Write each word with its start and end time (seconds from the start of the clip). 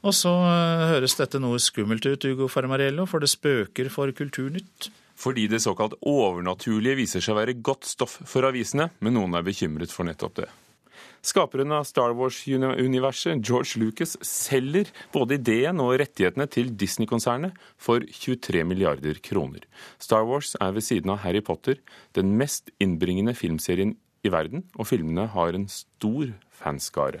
Og 0.00 0.16
så 0.16 0.32
eh, 0.32 0.86
høres 0.94 1.18
dette 1.18 1.40
noe 1.42 1.60
skummelt 1.60 2.06
ut, 2.08 2.24
Ugo 2.24 2.48
Fermariello, 2.48 3.04
for 3.08 3.20
det 3.20 3.28
spøker 3.32 3.90
for 3.92 4.12
Kulturnytt. 4.16 4.88
Fordi 5.20 5.44
det 5.52 5.60
såkalt 5.60 5.98
overnaturlige 6.08 7.02
viser 7.02 7.20
seg 7.20 7.34
å 7.34 7.40
være 7.42 7.58
godt 7.60 7.84
stoff 7.88 8.16
for 8.24 8.48
avisene, 8.48 8.88
men 9.04 9.18
noen 9.18 9.36
er 9.36 9.44
bekymret 9.44 9.92
for 9.92 10.08
nettopp 10.08 10.38
det. 10.40 10.48
Skaperen 11.20 11.74
av 11.76 11.84
Star 11.84 12.14
Wars-universet, 12.16 13.42
George 13.44 13.76
Lucas, 13.76 14.14
selger 14.24 14.88
både 15.12 15.36
ideen 15.36 15.82
og 15.84 15.98
rettighetene 16.00 16.46
til 16.48 16.70
Disney-konsernet 16.80 17.58
for 17.76 18.00
23 18.00 18.62
milliarder 18.64 19.20
kroner. 19.20 19.66
Star 20.00 20.24
Wars 20.24 20.54
er 20.56 20.72
ved 20.72 20.86
siden 20.86 21.12
av 21.12 21.20
Harry 21.26 21.44
Potter 21.44 21.76
den 22.16 22.32
mest 22.40 22.72
innbringende 22.80 23.36
filmserien 23.36 23.98
i 24.24 24.32
verden, 24.32 24.64
og 24.80 24.88
filmene 24.88 25.28
har 25.34 25.56
en 25.56 25.68
stor 25.68 26.32
fanskare. 26.56 27.20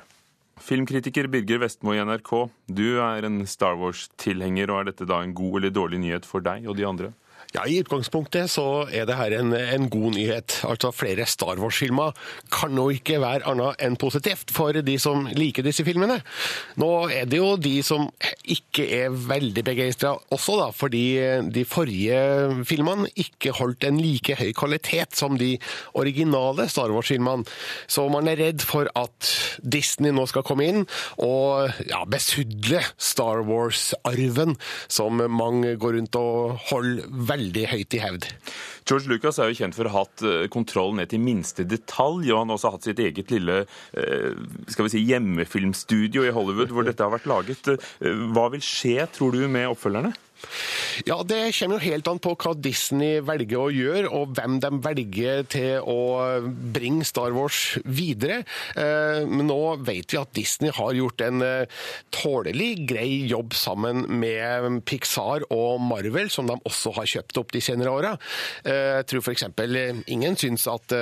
Filmkritiker 0.60 1.26
Birger 1.32 1.62
Vestmo 1.62 1.94
i 1.96 2.00
NRK, 2.04 2.30
du 2.68 3.00
er 3.00 3.24
en 3.24 3.40
Star 3.48 3.78
Wars-tilhenger, 3.80 4.68
og 4.68 4.82
er 4.82 4.90
dette 4.90 5.06
da 5.08 5.22
en 5.24 5.32
god 5.36 5.62
eller 5.62 5.72
dårlig 5.72 6.00
nyhet 6.02 6.28
for 6.28 6.44
deg 6.44 6.68
og 6.68 6.76
de 6.76 6.84
andre? 6.86 7.12
Ja, 7.50 7.64
I 7.66 7.80
utgangspunktet 7.82 8.46
så 8.52 8.84
er 8.94 9.08
det 9.08 9.16
her 9.18 9.34
en, 9.34 9.50
en 9.58 9.88
god 9.90 10.14
nyhet. 10.14 10.60
Altså 10.68 10.92
Flere 10.94 11.24
Star 11.26 11.58
Wars-filmer 11.58 12.14
kan 12.54 12.70
nå 12.76 12.84
ikke 12.94 13.18
være 13.18 13.48
annet 13.50 13.80
enn 13.82 13.96
positivt 13.98 14.52
for 14.54 14.76
de 14.86 14.94
som 15.02 15.24
liker 15.34 15.66
disse 15.66 15.82
filmene. 15.86 16.20
Nå 16.78 16.90
er 17.10 17.26
det 17.26 17.40
jo 17.40 17.56
de 17.58 17.80
som 17.82 18.06
ikke 18.46 18.86
er 19.00 19.10
veldig 19.10 19.64
begeistra 19.66 20.12
også, 20.30 20.60
da, 20.60 20.68
fordi 20.70 21.02
de 21.50 21.64
forrige 21.66 22.20
filmene 22.70 23.10
ikke 23.18 23.56
holdt 23.58 23.88
en 23.88 23.98
like 23.98 24.38
høy 24.38 24.52
kvalitet 24.54 25.18
som 25.18 25.34
de 25.40 25.56
originale 25.98 26.68
Star 26.70 26.94
Wars-filmene. 26.94 27.42
Så 27.90 28.06
man 28.14 28.30
er 28.30 28.38
redd 28.44 28.62
for 28.62 28.86
at 28.94 29.32
Disney 29.66 30.14
nå 30.14 30.28
skal 30.30 30.46
komme 30.46 30.70
inn 30.70 30.86
og 31.18 31.82
ja, 31.90 32.04
besudle 32.06 32.84
Star 32.94 33.42
Wars-arven, 33.50 34.54
som 34.86 35.18
mange 35.18 35.74
går 35.82 35.98
rundt 35.98 36.22
og 36.22 36.60
holder 36.70 37.10
veldig 37.10 37.39
veldig 37.40 37.66
høyt 37.72 37.96
i 37.96 38.02
hevd. 38.04 38.28
George 38.88 39.10
Lucas 39.10 39.38
er 39.38 39.50
jo 39.50 39.58
kjent 39.60 39.76
for 39.76 39.88
å 39.88 39.92
ha 39.94 40.04
hatt 40.04 40.24
eh, 40.26 40.46
kontroll 40.52 40.94
ned 40.98 41.10
til 41.12 41.22
minste 41.22 41.66
detalj, 41.68 42.30
og 42.32 42.42
han 42.42 42.52
har 42.52 42.58
også 42.58 42.74
hatt 42.76 42.88
sitt 42.88 43.02
eget 43.02 43.32
lille 43.32 43.62
eh, 43.64 44.32
skal 44.70 44.86
vi 44.86 44.94
si, 44.94 45.04
hjemmefilmstudio 45.10 46.26
i 46.26 46.34
Hollywood 46.34 46.74
hvor 46.74 46.86
dette 46.86 47.04
har 47.04 47.14
vært 47.14 47.30
laget. 47.30 47.70
Eh, 47.74 48.24
hva 48.34 48.48
vil 48.54 48.64
skje, 48.64 48.98
tror 49.14 49.36
du, 49.36 49.44
med 49.50 49.70
oppfølgerne? 49.70 50.12
Ja, 51.06 51.22
Det 51.24 51.52
kommer 51.56 51.78
jo 51.78 51.90
helt 51.90 52.08
an 52.10 52.20
på 52.22 52.34
hva 52.36 52.54
Disney 52.56 53.20
velger 53.24 53.60
å 53.60 53.70
gjøre, 53.72 54.10
og 54.14 54.34
hvem 54.36 54.58
de 54.62 54.70
velger 54.84 55.44
til 55.50 55.86
å 55.88 56.00
bringe 56.74 57.06
Star 57.08 57.34
Wars 57.36 57.78
videre. 57.84 58.42
Eh, 58.76 59.22
men 59.28 59.48
nå 59.48 59.58
vet 59.86 60.12
vi 60.12 60.20
at 60.20 60.32
Disney 60.36 60.72
har 60.74 60.96
gjort 60.96 61.24
en 61.24 61.44
eh, 61.44 61.80
tålelig 62.14 62.86
grei 62.90 63.24
jobb 63.30 63.54
sammen 63.56 64.06
med 64.20 64.80
Pixar 64.88 65.46
og 65.54 65.80
Marvel, 65.84 66.30
som 66.32 66.48
de 66.50 66.58
også 66.68 66.94
har 66.98 67.08
kjøpt 67.14 67.40
opp 67.40 67.54
de 67.54 67.62
senere 67.64 67.94
åra. 67.94 68.14
Eh, 68.64 69.00
jeg 69.00 69.08
tror 69.12 69.24
f.eks. 69.24 69.46
ingen 70.10 70.38
syns 70.40 70.66
at 70.70 70.92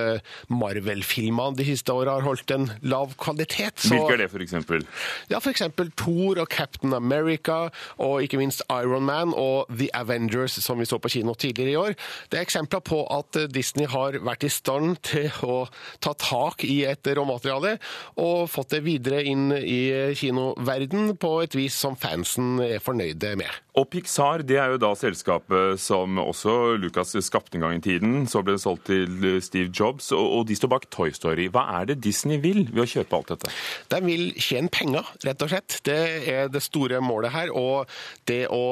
Marvel-filmene 0.52 1.58
de 1.58 1.66
siste 1.66 1.94
åra 1.94 2.18
har 2.18 2.26
holdt 2.26 2.52
en 2.54 2.68
lav 2.86 3.14
kvalitet. 3.20 3.80
Så... 3.82 3.94
Hvilke 3.94 4.16
er 4.18 4.24
det, 4.24 4.30
f.eks.? 4.32 4.86
Ja, 5.32 5.40
f.eks. 5.40 5.64
Thor 5.98 6.42
og 6.42 6.48
Captain 6.52 6.94
America, 6.96 7.68
og 8.02 8.22
ikke 8.24 8.40
minst 8.40 8.62
Iron 8.70 9.06
Man 9.08 9.27
man 9.28 9.36
og 9.38 9.68
The 9.70 9.88
Avengers, 9.94 10.58
som 10.62 10.78
vi 10.78 10.86
så 10.86 10.98
på 10.98 11.08
kino 11.08 11.34
tidligere 11.34 11.70
i 11.70 11.76
år. 11.76 11.96
Det 12.30 12.38
er 12.38 12.46
eksempler 12.46 12.80
på 12.80 13.04
at 13.12 13.36
Disney 13.52 13.86
har 13.86 14.18
vært 14.24 14.44
i 14.44 14.52
stand 14.52 14.98
til 15.08 15.30
å 15.42 15.66
ta 16.00 16.14
tak 16.14 16.64
i 16.64 16.84
et 16.88 17.06
råmateriale 17.06 17.78
og 18.16 18.48
fått 18.50 18.76
det 18.76 18.84
videre 18.86 19.22
inn 19.24 19.52
i 19.52 20.14
kinoverden 20.18 21.16
på 21.20 21.38
et 21.44 21.54
vis 21.56 21.76
som 21.76 21.96
fansen 21.98 22.58
er 22.62 22.82
fornøyde 22.82 23.36
med. 23.38 23.50
Og 23.78 23.86
Pixar 23.92 24.42
det 24.42 24.56
er 24.58 24.72
jo 24.72 24.80
da 24.82 24.90
selskapet 24.98 25.78
som 25.78 26.18
også 26.18 26.74
Lucas 26.82 27.14
skapte 27.22 27.58
en 27.58 27.66
gang 27.66 27.76
i 27.76 27.82
tiden. 27.84 28.24
Så 28.26 28.42
ble 28.42 28.56
det 28.56 28.62
solgt 28.64 28.88
til 28.88 29.38
Steve 29.44 29.70
Jobs, 29.70 30.10
og 30.14 30.48
de 30.48 30.56
står 30.58 30.72
bak 30.72 30.88
Toy 30.90 31.12
Story. 31.14 31.46
Hva 31.52 31.62
er 31.78 31.90
det 31.92 32.00
Disney 32.02 32.40
vil 32.42 32.64
ved 32.72 32.82
å 32.82 32.88
kjøpe 32.90 33.20
alt 33.20 33.30
dette? 33.34 33.52
De 33.92 34.00
vil 34.02 34.32
tjene 34.34 34.72
penger, 34.72 35.06
rett 35.26 35.44
og 35.44 35.52
slett. 35.52 35.78
Det 35.86 35.98
er 36.32 36.50
det 36.50 36.64
store 36.64 36.98
målet 37.04 37.34
her. 37.34 37.52
Og 37.54 37.86
det 38.28 38.46
å 38.50 38.64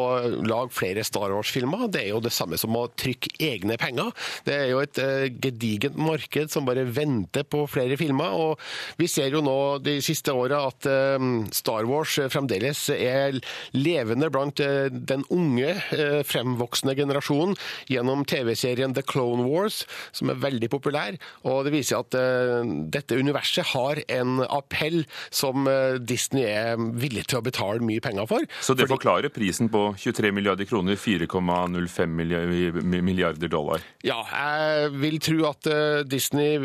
lage 0.49 0.75
flere 0.77 1.05
Star 1.07 1.33
Wars-filmer, 1.33 1.87
det 1.93 2.03
er 2.05 2.13
jo 2.15 2.23
det 2.25 2.33
samme 2.35 2.59
som 2.61 2.75
å 2.77 2.87
trykke 2.99 3.33
egne 3.43 3.79
penger. 3.81 4.13
Det 4.47 4.55
er 4.57 4.71
jo 4.71 4.83
et 4.83 5.01
uh, 5.01 5.27
gedigent 5.31 5.97
marked 5.99 6.53
som 6.53 6.67
bare 6.69 6.87
venter 6.87 7.47
på 7.47 7.65
flere 7.71 7.99
filmer. 8.01 8.35
Og 8.37 8.61
vi 9.01 9.09
ser 9.11 9.35
jo 9.35 9.43
nå 9.45 9.57
de 9.85 9.99
siste 10.05 10.35
åra 10.35 10.65
at 10.69 10.89
uh, 10.91 11.29
Star 11.55 11.89
Wars 11.89 12.19
fremdeles 12.33 12.87
er 12.95 13.39
levende 13.77 14.31
blant 14.33 14.61
uh, 14.63 14.87
den 14.91 15.25
unge, 15.33 15.75
fremvoksende 16.27 16.95
generasjonen 16.99 17.55
gjennom 17.91 18.25
TV-serien 18.29 18.95
The 18.97 19.05
Clone 19.07 19.47
Wars, 19.47 19.83
som 20.17 20.31
er 20.33 20.41
veldig 20.43 20.71
populær. 20.73 21.17
Og 21.49 21.65
det 21.67 21.73
viser 21.75 22.03
at 22.03 22.15
dette 22.93 23.17
universet 23.19 23.73
har 23.73 24.01
en 24.13 24.41
appell 24.45 25.03
som 25.35 25.67
Disney 26.07 26.47
er 26.49 26.77
villig 26.77 27.27
til 27.31 27.41
å 27.41 27.45
betale 27.47 27.85
mye 27.85 28.03
penger 28.05 28.29
for. 28.31 28.47
Så 28.65 28.77
det 28.79 28.89
forklarer 28.91 29.33
prisen 29.35 29.71
på 29.73 29.89
23 30.01 30.27
3 30.27 30.33
milliarder 30.37 30.69
kroner, 30.69 30.99
4,05 31.01 32.07
milliarder 33.03 33.51
dollar. 33.51 33.85
Ja, 34.07 34.21
jeg 34.31 34.93
vil 35.01 35.19
tro 35.23 35.39
at 35.49 35.69
eh, 35.71 36.03
Disney 36.07 36.59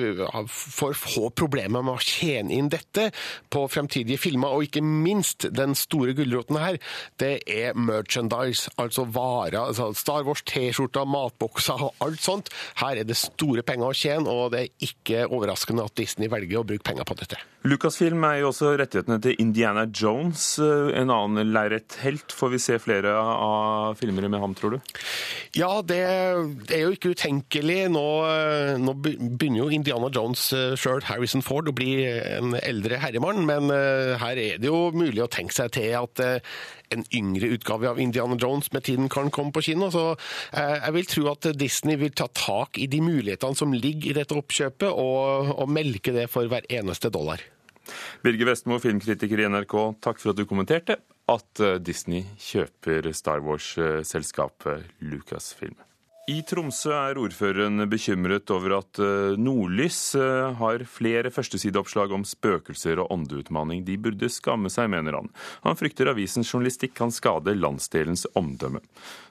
får 0.51 0.97
få 0.99 1.29
problemer 1.35 1.83
med 1.85 1.97
å 1.97 2.03
tjene 2.03 2.53
inn 2.57 2.69
dette 2.71 3.09
på 3.51 3.65
fremtidige 3.71 4.19
filmer, 4.21 4.53
og 4.53 4.67
ikke 4.67 4.83
minst 4.85 5.47
den 5.55 5.75
store 5.77 6.15
gulroten 6.17 6.59
her, 6.61 6.79
det 7.21 7.33
er 7.49 7.77
merchandise, 7.77 8.71
altså 8.81 9.07
varer. 9.09 9.61
Altså 9.61 9.91
Star 9.97 10.25
Wars, 10.27 10.43
T-skjorter, 10.47 11.07
matbokser 11.09 11.87
og 11.87 12.03
alt 12.03 12.21
sånt. 12.23 12.51
Her 12.81 13.01
er 13.01 13.07
det 13.07 13.19
store 13.19 13.65
penger 13.67 13.91
å 13.91 13.97
tjene, 13.97 14.29
og 14.31 14.53
det 14.53 14.65
er 14.65 14.89
ikke 14.91 15.25
overraskende 15.29 15.85
at 15.87 15.97
Disney 15.97 16.31
velger 16.31 16.61
å 16.61 16.67
bruke 16.67 16.85
penger 16.87 17.07
på 17.07 17.17
dette. 17.21 17.39
Lucasfilm 17.67 18.23
er 18.25 18.39
jo 18.41 18.49
også 18.49 18.71
rettighetene 18.79 19.19
til 19.21 19.37
Indiana 19.41 19.85
Jones, 19.85 20.55
eh, 20.59 20.91
en 20.97 21.13
annen 21.13 21.51
lerret-helt. 21.53 22.33
Får 22.33 22.55
vi 22.55 22.61
se 22.63 22.79
flere 22.81 23.13
av 23.13 23.60
filmer 23.99 24.27
med 24.31 24.41
ham, 24.43 24.53
tror 24.57 24.75
du? 24.75 24.97
Ja, 25.57 25.69
det, 25.85 25.99
er 26.01 26.83
jo 26.83 26.93
ikke 26.95 27.13
utenkelig. 27.15 27.85
Nå, 27.93 28.03
eh, 28.27 28.73
nå, 28.81 28.95
begynner 29.01 29.63
jo 29.63 29.69
Indiana 29.75 30.11
Jones 30.13 30.47
eh, 30.55 30.75
sjøl, 30.79 31.03
Harrison 31.07 31.43
Ford, 31.45 31.69
å 31.69 31.75
bli 31.75 31.95
en 32.05 32.55
eldre 32.61 32.99
herremann. 33.01 33.43
Men 33.47 33.71
her 33.71 34.39
er 34.39 34.61
det 34.61 34.69
jo 34.69 34.89
mulig 34.95 35.23
å 35.23 35.31
tenke 35.31 35.55
seg 35.55 35.73
til 35.77 35.95
at 35.99 36.23
en 36.91 37.05
yngre 37.15 37.53
utgave 37.55 37.87
av 37.87 38.01
Indiana 38.03 38.35
Jones 38.39 38.67
med 38.75 38.83
tiden 38.87 39.07
kan 39.11 39.31
komme 39.31 39.53
på 39.55 39.63
kino. 39.69 39.87
Så 39.93 40.09
jeg 40.51 40.97
vil 40.97 41.09
tro 41.13 41.29
at 41.31 41.47
Disney 41.59 41.99
vil 42.01 42.11
ta 42.15 42.27
tak 42.27 42.81
i 42.81 42.89
de 42.91 42.99
mulighetene 43.03 43.57
som 43.57 43.73
ligger 43.75 44.11
i 44.11 44.19
dette 44.19 44.37
oppkjøpet, 44.37 44.89
og, 44.91 45.55
og 45.55 45.71
melke 45.71 46.13
det 46.15 46.27
for 46.31 46.51
hver 46.51 46.67
eneste 46.71 47.11
dollar. 47.13 47.43
Birger 48.25 48.51
Vestmo, 48.51 48.77
filmkritiker 48.81 49.41
i 49.41 49.47
NRK, 49.49 49.75
takk 50.03 50.21
for 50.21 50.33
at 50.33 50.39
du 50.39 50.45
kommenterte 50.49 50.99
at 51.31 51.63
eh, 51.63 51.77
Disney 51.83 52.25
kjøper 52.39 53.11
Star 53.17 53.43
Wars-selskapet 53.45 54.91
Lucasfilm. 54.99 55.79
I 56.29 56.43
Tromsø 56.45 56.91
er 56.93 57.17
ordføreren 57.17 57.81
bekymret 57.89 58.51
over 58.53 58.75
at 58.77 58.99
eh, 59.01 59.33
Nordlys 59.41 60.13
eh, 60.15 60.51
har 60.59 60.83
flere 60.85 61.31
førstesideoppslag 61.33 62.13
om 62.13 62.21
spøkelser 62.27 63.01
og 63.01 63.09
åndeutmanning. 63.15 63.81
De 63.87 63.97
burde 63.99 64.29
skamme 64.31 64.69
seg, 64.71 64.91
mener 64.93 65.17
han. 65.17 65.31
Han 65.65 65.79
frykter 65.79 66.11
avisens 66.11 66.51
journalistikk 66.53 66.93
kan 66.99 67.11
skade 67.11 67.55
landsdelens 67.57 68.27
omdømme. 68.37 68.83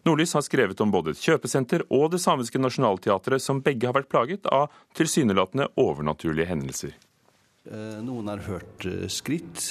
Nordlys 0.09 0.35
har 0.37 0.45
skrevet 0.45 0.83
om 0.83 0.93
både 0.93 1.15
et 1.15 1.23
kjøpesenter 1.23 1.87
og 1.89 2.11
det 2.17 2.21
samiske 2.25 2.61
nasjonalteatret, 2.61 3.45
som 3.45 3.63
begge 3.65 3.87
har 3.89 3.97
vært 3.97 4.11
plaget 4.11 4.51
av 4.51 4.69
tilsynelatende 4.99 5.71
overnaturlige 5.81 6.51
hendelser. 6.51 6.99
Eh, 7.71 8.01
noen 8.03 8.35
har 8.35 8.45
hørt 8.51 8.91
skritt, 9.15 9.71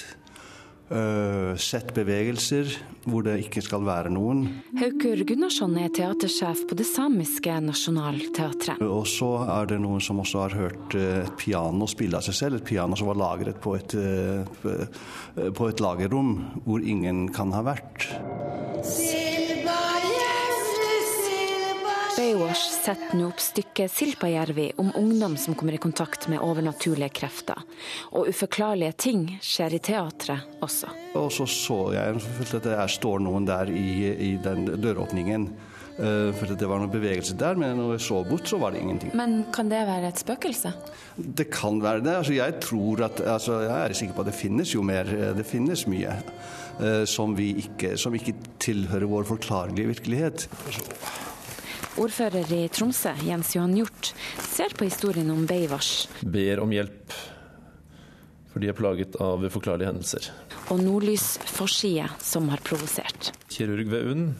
eh, 0.89 1.53
sett 1.59 1.93
bevegelser 1.95 2.73
hvor 3.09 3.23
det 3.25 3.37
ikke 3.45 3.63
skal 3.65 3.85
være 3.87 4.11
noen. 4.13 4.43
Haukur 4.77 5.23
Gunnarsson 5.25 5.77
er 5.81 5.89
teatersjef 5.95 6.65
på 6.69 6.77
det 6.77 6.85
samiske 6.89 7.55
nasjonalteatret. 7.65 8.83
Og 8.85 9.07
så 9.09 9.31
er 9.47 9.71
det 9.71 9.79
noen 9.81 10.03
som 10.03 10.21
også 10.21 10.43
har 10.43 10.57
hørt 10.59 10.97
et 10.99 11.33
piano 11.39 11.87
spille 11.89 12.19
av 12.19 12.27
seg 12.27 12.37
selv. 12.37 12.59
Et 12.59 12.69
piano 12.73 12.99
som 12.99 13.09
var 13.09 13.21
lagret 13.21 13.61
på 13.63 13.73
et, 13.79 13.95
på 15.57 15.71
et 15.71 15.83
lagerrom 15.83 16.35
hvor 16.67 16.83
ingen 16.83 17.27
kan 17.33 17.55
ha 17.55 17.65
vært. 17.71 18.09
Baywatch 22.17 22.61
setter 22.73 23.17
nå 23.17 23.27
opp 23.29 23.39
stykket 23.41 23.91
Silpajärvi 23.91 24.71
om 24.81 24.91
ungdom 24.95 25.37
som 25.37 25.55
kommer 25.55 25.73
i 25.73 25.81
kontakt 25.81 26.27
med 26.27 26.41
overnaturlige 26.41 27.09
krefter. 27.21 27.61
Og 28.17 28.31
uforklarlige 28.31 28.95
ting 28.97 29.25
skjer 29.43 29.75
i 29.77 29.79
teatret 29.83 30.61
også. 30.65 30.89
Og 31.19 31.29
så 31.33 31.45
så 31.49 31.79
jeg 31.93 32.17
at 32.19 32.65
det 32.65 32.77
står 32.95 33.21
noen 33.23 33.45
der 33.47 33.69
i, 33.71 33.89
i 34.31 34.31
den 34.41 34.65
døråpningen 34.81 35.49
For 35.99 36.47
det 36.55 36.63
var 36.63 36.79
noen 36.79 36.91
bevegelse 36.93 37.33
der, 37.35 37.57
men 37.59 37.75
når 37.75 37.97
jeg 37.97 38.03
så 38.05 38.21
bort, 38.23 38.47
så 38.47 38.55
var 38.61 38.71
det 38.71 38.79
ingenting. 38.85 39.11
Men 39.19 39.41
kan 39.51 39.67
det 39.67 39.81
være 39.83 40.13
et 40.13 40.21
spøkelse? 40.21 40.71
Det 41.17 41.49
kan 41.51 41.81
være 41.83 42.05
det. 42.05 42.13
Altså, 42.21 42.37
jeg 42.37 42.55
tror 42.63 43.03
at 43.09 43.19
altså, 43.19 43.57
Jeg 43.65 43.79
er 43.81 43.97
sikker 43.99 44.15
på 44.15 44.23
at 44.23 44.31
det 44.31 44.37
finnes 44.39 44.71
jo 44.71 44.85
mer. 44.87 45.11
Det 45.35 45.43
finnes 45.45 45.83
mye 45.91 46.15
som, 47.03 47.35
ikke, 47.35 47.97
som 47.99 48.15
ikke 48.15 48.37
tilhører 48.63 49.11
vår 49.11 49.27
forklarlige 49.27 49.91
virkelighet. 49.91 50.47
Ordfører 51.97 52.51
i 52.53 52.67
Tromsø, 52.69 53.15
Jens 53.25 53.55
Johan 53.55 53.73
Hjort, 53.73 54.13
ser 54.45 54.75
på 54.77 54.85
historien 54.85 55.29
om 55.33 55.45
Beivars. 55.49 56.07
Ber 56.21 56.61
om 56.61 56.71
hjelp, 56.71 57.15
for 58.51 58.61
de 58.61 58.69
er 58.69 58.77
plaget 58.77 59.17
av 59.23 59.41
uforklarlige 59.41 59.89
hendelser. 59.89 60.29
Og 60.69 60.83
nordlysforside 60.85 62.05
som 62.21 62.49
har 62.53 62.61
provosert. 62.65 63.31
Kirurg 63.49 63.89
ved 63.89 64.11
UNN. 64.11 64.33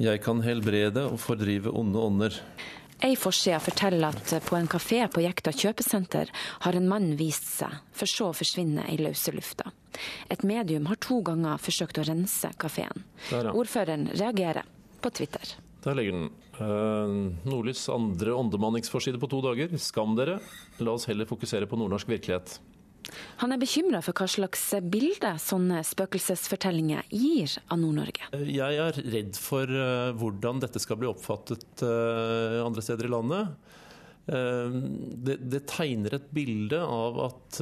Jeg 0.00 0.22
kan 0.24 0.40
helbrede 0.42 1.04
og 1.10 1.20
fordrive 1.20 1.70
onde 1.76 2.00
ånder. 2.00 2.38
Ei 3.02 3.16
forside 3.18 3.58
forteller 3.60 4.14
at 4.14 4.46
på 4.46 4.56
en 4.56 4.70
kafé 4.70 5.02
på 5.10 5.24
Jekta 5.24 5.52
kjøpesenter 5.52 6.30
har 6.64 6.78
en 6.78 6.86
mann 6.88 7.10
vist 7.18 7.48
seg, 7.50 7.74
for 7.92 8.08
så 8.08 8.30
å 8.30 8.36
forsvinne 8.36 8.86
i 8.88 8.96
løse 9.00 9.34
lufta. 9.34 9.72
Et 10.30 10.42
medium 10.46 10.86
har 10.88 11.00
to 11.02 11.18
ganger 11.26 11.60
forsøkt 11.60 11.98
å 11.98 12.06
rense 12.08 12.48
kafeen. 12.62 13.04
Ordføreren 13.52 14.08
reagerer 14.14 14.64
på 15.02 15.10
Twitter. 15.10 15.56
Der 15.82 15.96
ligger 15.98 16.14
den. 16.14 16.28
Uh, 16.60 17.32
Nordlys 17.48 17.88
andre 17.90 18.34
åndemanningsforside 18.38 19.18
på 19.18 19.30
to 19.30 19.40
dager. 19.42 19.72
Skam 19.82 20.14
dere. 20.18 20.38
La 20.78 20.94
oss 20.94 21.08
heller 21.10 21.26
fokusere 21.26 21.66
på 21.66 21.78
nordnorsk 21.78 22.12
virkelighet. 22.12 22.60
Han 23.42 23.50
er 23.50 23.58
bekymra 23.58 23.98
for 24.04 24.14
hva 24.14 24.28
slags 24.30 24.62
bilde 24.86 25.32
sånne 25.42 25.80
spøkelsesfortellinger 25.84 27.08
gir 27.10 27.56
av 27.66 27.80
Nord-Norge. 27.82 28.30
Jeg 28.46 28.78
er 28.78 29.00
redd 29.16 29.40
for 29.42 29.66
uh, 29.66 30.14
hvordan 30.14 30.62
dette 30.62 30.80
skal 30.82 31.00
bli 31.02 31.10
oppfattet 31.10 31.82
andre 31.82 32.84
steder 32.84 33.08
i 33.08 33.12
landet. 33.12 33.54
Det, 34.22 35.34
det, 35.50 35.60
tegner 35.66 36.14
et 36.14 36.28
bilde 36.30 36.78
av 36.78 37.16
at 37.24 37.56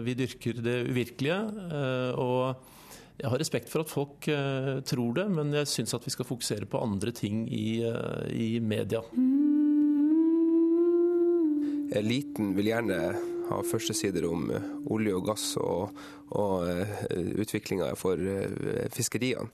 vi 0.00 0.14
dyrker 0.16 0.62
det 0.64 0.78
uvirkelige. 0.88 1.36
og 2.16 2.79
jeg 3.20 3.28
har 3.28 3.40
respekt 3.40 3.68
for 3.68 3.84
at 3.84 3.92
folk 3.92 4.28
uh, 4.32 4.80
tror 4.86 5.16
det, 5.18 5.26
men 5.32 5.52
jeg 5.52 5.68
syns 5.68 5.92
at 5.96 6.06
vi 6.06 6.12
skal 6.14 6.28
fokusere 6.28 6.68
på 6.70 6.80
andre 6.80 7.12
ting 7.16 7.44
i, 7.52 7.82
uh, 7.84 8.24
i 8.32 8.56
media. 8.64 9.02
Eliten 12.00 12.54
vil 12.56 12.70
gjerne 12.70 13.00
ha 13.50 13.60
førstesider 13.66 14.24
om 14.28 14.48
eh, 14.54 14.70
olje 14.94 15.14
og 15.16 15.26
gass 15.26 15.44
og, 15.60 15.96
og 16.30 16.62
uh, 16.66 16.92
utviklinga 17.42 17.88
for 17.98 18.20
uh, 18.20 18.86
fiskeriene. 18.94 19.50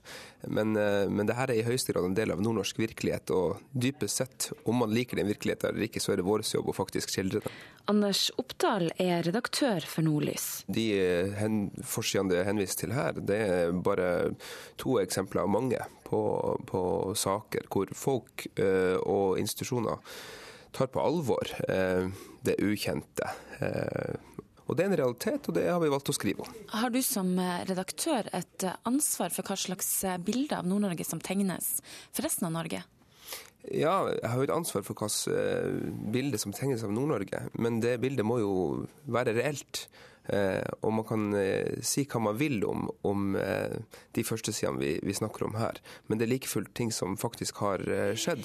Men, 0.53 0.77
men 0.77 1.25
det 1.27 1.35
her 1.35 1.49
er 1.49 1.57
i 1.59 1.65
høyeste 1.65 1.91
grad 1.91 2.05
en 2.05 2.15
del 2.15 2.31
av 2.31 2.41
nordnorsk 2.43 2.77
virkelighet. 2.79 3.33
Og 3.33 3.63
dypest 3.73 4.21
sett, 4.21 4.47
om 4.69 4.77
man 4.83 4.93
liker 4.93 5.17
den 5.19 5.27
virkeligheten 5.27 5.71
eller 5.71 5.87
ikke, 5.87 5.99
så 6.03 6.13
er 6.13 6.21
det 6.21 6.27
vår 6.27 6.45
jobb 6.45 6.69
å 6.69 6.75
faktisk 6.77 7.11
skildre 7.11 7.41
den. 7.43 7.57
Anders 7.89 8.27
Oppdal 8.37 8.91
er 9.01 9.25
redaktør 9.25 9.83
for 9.89 10.05
Nordlys. 10.05 10.47
De 10.69 10.85
hen, 11.39 11.59
forsidene 11.81 12.31
det 12.31 12.41
er 12.43 12.49
henvist 12.51 12.83
til 12.83 12.93
her, 12.95 13.17
det 13.17 13.41
er 13.47 13.73
bare 13.73 14.35
to 14.79 14.99
eksempler 15.01 15.43
av 15.43 15.51
mange 15.51 15.81
på, 16.07 16.21
på 16.69 16.81
saker 17.17 17.67
hvor 17.73 17.91
folk 17.97 18.45
og 18.61 19.41
institusjoner 19.41 20.03
tar 20.75 20.89
på 20.91 21.03
alvor 21.03 21.51
det 22.47 22.57
ukjente. 22.63 23.29
Og 24.67 24.75
Det 24.75 24.83
er 24.83 24.89
en 24.89 24.99
realitet, 24.99 25.47
og 25.47 25.55
det 25.55 25.63
har 25.69 25.79
vi 25.79 25.89
valgt 25.91 26.11
å 26.11 26.15
skrive 26.15 26.43
om. 26.43 26.55
Har 26.75 26.91
du 26.91 26.99
som 27.05 27.29
redaktør 27.39 28.27
et 28.35 28.65
ansvar 28.87 29.31
for 29.31 29.47
hva 29.47 29.55
slags 29.55 29.91
bilder 30.27 30.59
av 30.59 30.67
Nord-Norge 30.67 31.07
som 31.07 31.23
tegnes 31.23 31.77
for 32.11 32.27
resten 32.27 32.49
av 32.49 32.55
Norge? 32.57 32.83
Ja, 33.67 34.07
jeg 34.11 34.27
har 34.27 34.37
jo 34.39 34.47
et 34.47 34.53
ansvar 34.55 34.83
for 34.87 34.95
hvilket 34.95 36.11
bilde 36.13 36.39
som 36.39 36.53
tegnes 36.55 36.83
av 36.87 36.91
Nord-Norge. 36.95 37.47
Men 37.59 37.81
det 37.83 37.97
bildet 38.03 38.27
må 38.27 38.39
jo 38.43 38.53
være 39.07 39.35
reelt. 39.39 39.87
Og 40.83 40.91
man 40.91 41.07
kan 41.07 41.27
si 41.87 42.03
hva 42.07 42.19
man 42.23 42.39
vil 42.39 42.59
om, 42.67 42.87
om 43.07 43.35
de 43.35 44.27
førstesidene 44.27 44.83
vi, 44.83 44.93
vi 45.03 45.15
snakker 45.15 45.47
om 45.47 45.55
her. 45.59 45.79
Men 46.07 46.19
det 46.19 46.27
er 46.27 46.33
like 46.35 46.51
fullt 46.51 46.73
ting 46.75 46.91
som 46.95 47.15
faktisk 47.19 47.63
har 47.63 47.83
skjedd. 48.19 48.43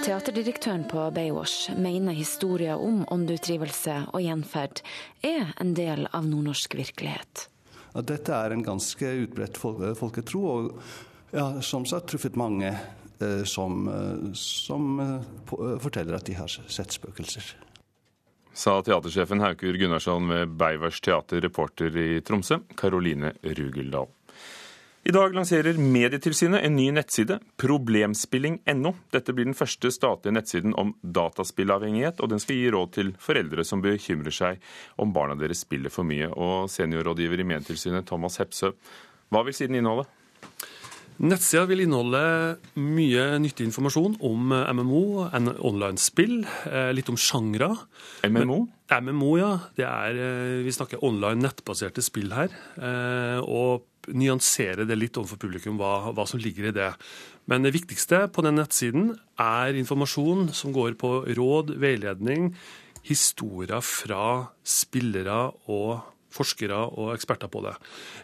Teaterdirektøren 0.00 0.86
på 0.88 1.02
Baywatch 1.12 1.74
mener 1.76 2.16
historier 2.16 2.80
om 2.80 3.02
åndeutdrivelse 3.12 3.96
og 4.14 4.22
gjenferd 4.24 4.80
er 5.20 5.50
en 5.60 5.74
del 5.76 6.06
av 6.16 6.24
nordnorsk 6.24 6.78
virkelighet. 6.78 7.42
Dette 8.08 8.32
er 8.32 8.54
en 8.54 8.64
ganske 8.64 9.10
utbredt 9.26 9.60
folketro, 9.60 10.40
og 10.48 11.34
ja, 11.36 11.44
som 11.60 11.84
sagt 11.84 12.08
truffet 12.14 12.38
mange 12.40 12.70
eh, 12.72 13.42
som, 13.44 13.90
som 14.32 15.02
eh, 15.04 15.74
forteller 15.84 16.16
at 16.16 16.30
de 16.30 16.38
har 16.38 16.48
sett 16.48 16.96
spøkelser. 16.96 17.52
Sa 18.56 18.78
teatersjefen 18.82 19.44
Haukur 19.44 19.76
Gunnarsson 19.76 20.32
ved 20.32 20.56
Beivers 20.56 21.02
teater, 21.04 21.44
reporter 21.44 21.92
i 21.96 22.08
Tromsø, 22.24 22.62
Karoline 22.76 23.34
Rugeldal. 23.44 24.08
I 25.00 25.12
dag 25.16 25.32
lanserer 25.32 25.78
Medietilsynet 25.80 26.60
en 26.60 26.74
ny 26.76 26.90
nettside, 26.92 27.38
problemspilling.no. 27.56 28.90
Dette 29.14 29.32
blir 29.32 29.48
den 29.48 29.56
første 29.56 29.88
statlige 29.94 30.36
nettsiden 30.36 30.74
om 30.76 30.92
dataspillavhengighet, 31.00 32.20
og 32.20 32.28
den 32.34 32.42
skal 32.42 32.58
gi 32.58 32.68
råd 32.74 32.92
til 32.98 33.14
foreldre 33.22 33.64
som 33.64 33.80
bekymrer 33.80 34.34
seg 34.36 34.60
om 35.00 35.14
barna 35.16 35.38
deres 35.40 35.64
spiller 35.64 35.92
for 35.94 36.04
mye. 36.04 36.28
Og 36.28 36.68
seniorrådgiver 36.68 37.40
i 37.40 37.48
Medietilsynet, 37.48 38.04
Thomas 38.12 38.36
Hepsø, 38.42 38.74
hva 39.32 39.42
vil 39.46 39.56
siden 39.56 39.80
inneholde? 39.80 40.04
Nettsida 41.20 41.66
vil 41.68 41.82
inneholde 41.84 42.20
mye 42.80 43.24
nyttig 43.40 43.66
informasjon 43.70 44.14
om 44.24 44.52
MMO, 44.52 45.02
online-spill, 45.68 46.42
eh, 46.68 46.92
litt 46.96 47.08
om 47.12 47.16
sjangre. 47.20 47.74
MMO? 48.24 48.62
MMO, 48.88 49.32
ja. 49.36 49.50
Det 49.76 49.84
er, 49.84 50.16
eh, 50.16 50.64
vi 50.64 50.72
snakker 50.72 51.04
online 51.04 51.40
nettbaserte 51.44 52.00
spill 52.04 52.32
her. 52.32 52.48
Eh, 52.80 53.40
og 53.40 53.84
nyansere 54.08 54.86
det 54.88 54.98
litt 54.98 55.18
overfor 55.20 55.40
publikum, 55.42 55.78
hva, 55.80 56.12
hva, 56.14 56.26
som 56.28 56.40
ligger 56.40 56.70
i 56.70 56.76
det. 56.76 56.92
Men 57.50 57.66
det 57.66 57.74
viktigste 57.74 58.26
på 58.32 58.44
den 58.46 58.58
nettsiden 58.60 59.10
er 59.40 59.76
informasjon 59.78 60.48
som 60.56 60.74
går 60.76 60.96
på 61.00 61.12
råd, 61.36 61.74
veiledning, 61.80 62.54
historier 63.06 63.82
fra 63.84 64.52
spillere 64.66 65.50
og 65.72 66.00
forskere 66.30 66.76
og 66.94 67.12
eksperter 67.14 67.50
på 67.50 67.62
det. 67.64 67.72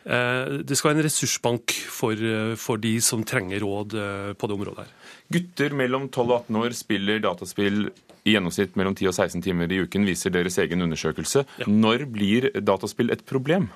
Eh, 0.07 0.59
det 0.63 0.77
skal 0.79 0.93
være 0.93 1.01
en 1.01 1.07
ressursbank 1.09 1.75
for, 1.91 2.21
for 2.61 2.79
de 2.79 2.95
som 3.03 3.25
trenger 3.27 3.65
råd 3.65 3.97
eh, 3.99 4.33
på 4.39 4.47
det 4.47 4.59
området. 4.59 4.85
her. 4.85 5.15
Gutter 5.37 5.75
mellom 5.75 6.07
12 6.09 6.27
og 6.27 6.37
18 6.45 6.61
år 6.61 6.77
spiller 6.79 7.25
dataspill 7.25 7.89
i 8.27 8.35
gjennomsnitt 8.35 8.77
mellom 8.79 8.95
10 8.95 9.11
og 9.11 9.15
16 9.15 9.43
timer 9.43 9.71
i 9.71 9.81
uken, 9.87 10.07
viser 10.07 10.35
deres 10.35 10.59
egen 10.63 10.83
undersøkelse. 10.83 11.45
Ja. 11.63 11.67
Når 11.71 12.07
blir 12.11 12.51
dataspill 12.59 13.15
et 13.15 13.23
problem? 13.27 13.69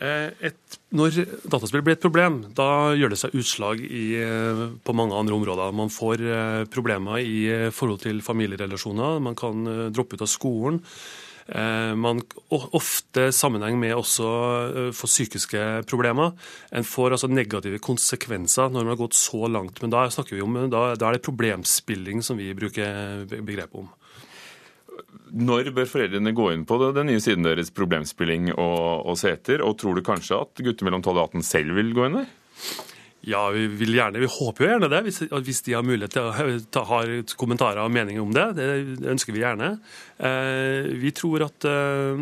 Eh, 0.00 0.30
et, 0.48 0.76
når 0.96 1.18
dataspill 1.52 1.82
blir 1.84 1.98
et 1.98 2.02
problem, 2.02 2.38
da 2.56 2.94
gjør 2.96 3.12
det 3.12 3.18
seg 3.20 3.34
utslag 3.36 3.82
i, 3.84 4.16
eh, 4.16 4.62
på 4.80 4.94
mange 4.96 5.16
andre 5.18 5.36
områder. 5.36 5.74
Man 5.76 5.92
får 5.92 6.22
eh, 6.24 6.62
problemer 6.72 7.20
i 7.20 7.70
forhold 7.70 8.00
til 8.00 8.22
familierelasjoner, 8.24 9.20
man 9.20 9.36
kan 9.36 9.92
droppe 9.92 10.16
ut 10.16 10.24
av 10.24 10.32
skolen. 10.32 10.80
Man 11.52 12.20
ofte 12.48 13.24
sammenheng 13.34 13.74
med 13.76 13.96
også 13.96 14.26
for 14.94 15.10
psykiske 15.10 15.82
problemer. 15.90 16.30
En 16.70 16.86
får 16.86 17.16
altså 17.16 17.28
negative 17.28 17.80
konsekvenser 17.82 18.70
når 18.70 18.86
man 18.86 18.92
har 18.94 19.00
gått 19.00 19.18
så 19.18 19.50
langt. 19.50 19.82
Men 19.82 19.90
da 19.90 20.06
vi 20.38 20.40
om, 20.40 20.54
da, 20.70 20.94
da 20.94 21.08
er 21.08 21.18
det 21.18 21.26
problemspilling 21.26 22.22
som 22.22 22.38
vi 22.38 22.54
bruker 22.54 23.26
begrepet 23.26 23.74
om. 23.82 23.90
Når 25.32 25.70
bør 25.72 25.88
foreldrene 25.88 26.34
gå 26.36 26.50
inn 26.52 26.66
på 26.68 26.76
den 26.82 27.08
nye 27.08 27.20
siden 27.22 27.46
deres 27.46 27.72
problemspilling 27.72 28.50
og, 28.52 29.06
og 29.08 29.16
se 29.16 29.32
etter? 29.32 29.64
Og 29.64 29.78
tror 29.80 29.96
du 29.96 30.04
kanskje 30.04 30.42
at 30.44 30.64
gutter 30.64 30.88
mellom 30.88 31.04
12 31.04 31.14
og 31.14 31.22
18 31.30 31.46
selv 31.48 31.78
vil 31.78 31.94
gå 31.96 32.08
inn 32.08 32.18
der? 32.20 32.32
Ja, 33.22 33.44
vi 33.54 33.68
vil 33.70 33.94
gjerne, 33.94 34.18
vi 34.18 34.26
håper 34.26 34.64
jo 34.64 34.70
gjerne 34.72 34.88
det, 34.90 34.98
hvis, 35.06 35.20
hvis 35.30 35.60
de 35.62 35.76
har 35.76 35.84
mulighet 35.86 36.16
til 36.16 36.26
å 36.26 36.56
ta, 36.74 36.82
har 36.88 37.12
kommentarer 37.38 37.78
og 37.84 37.92
meninger 37.94 38.18
om 38.18 38.32
det. 38.34 38.46
Det 38.58 39.12
ønsker 39.12 39.36
vi 39.36 39.44
gjerne. 39.44 39.76
Eh, 40.22 40.88
vi 40.98 41.10
tror 41.14 41.42
at 41.46 41.66
eh, 41.66 42.18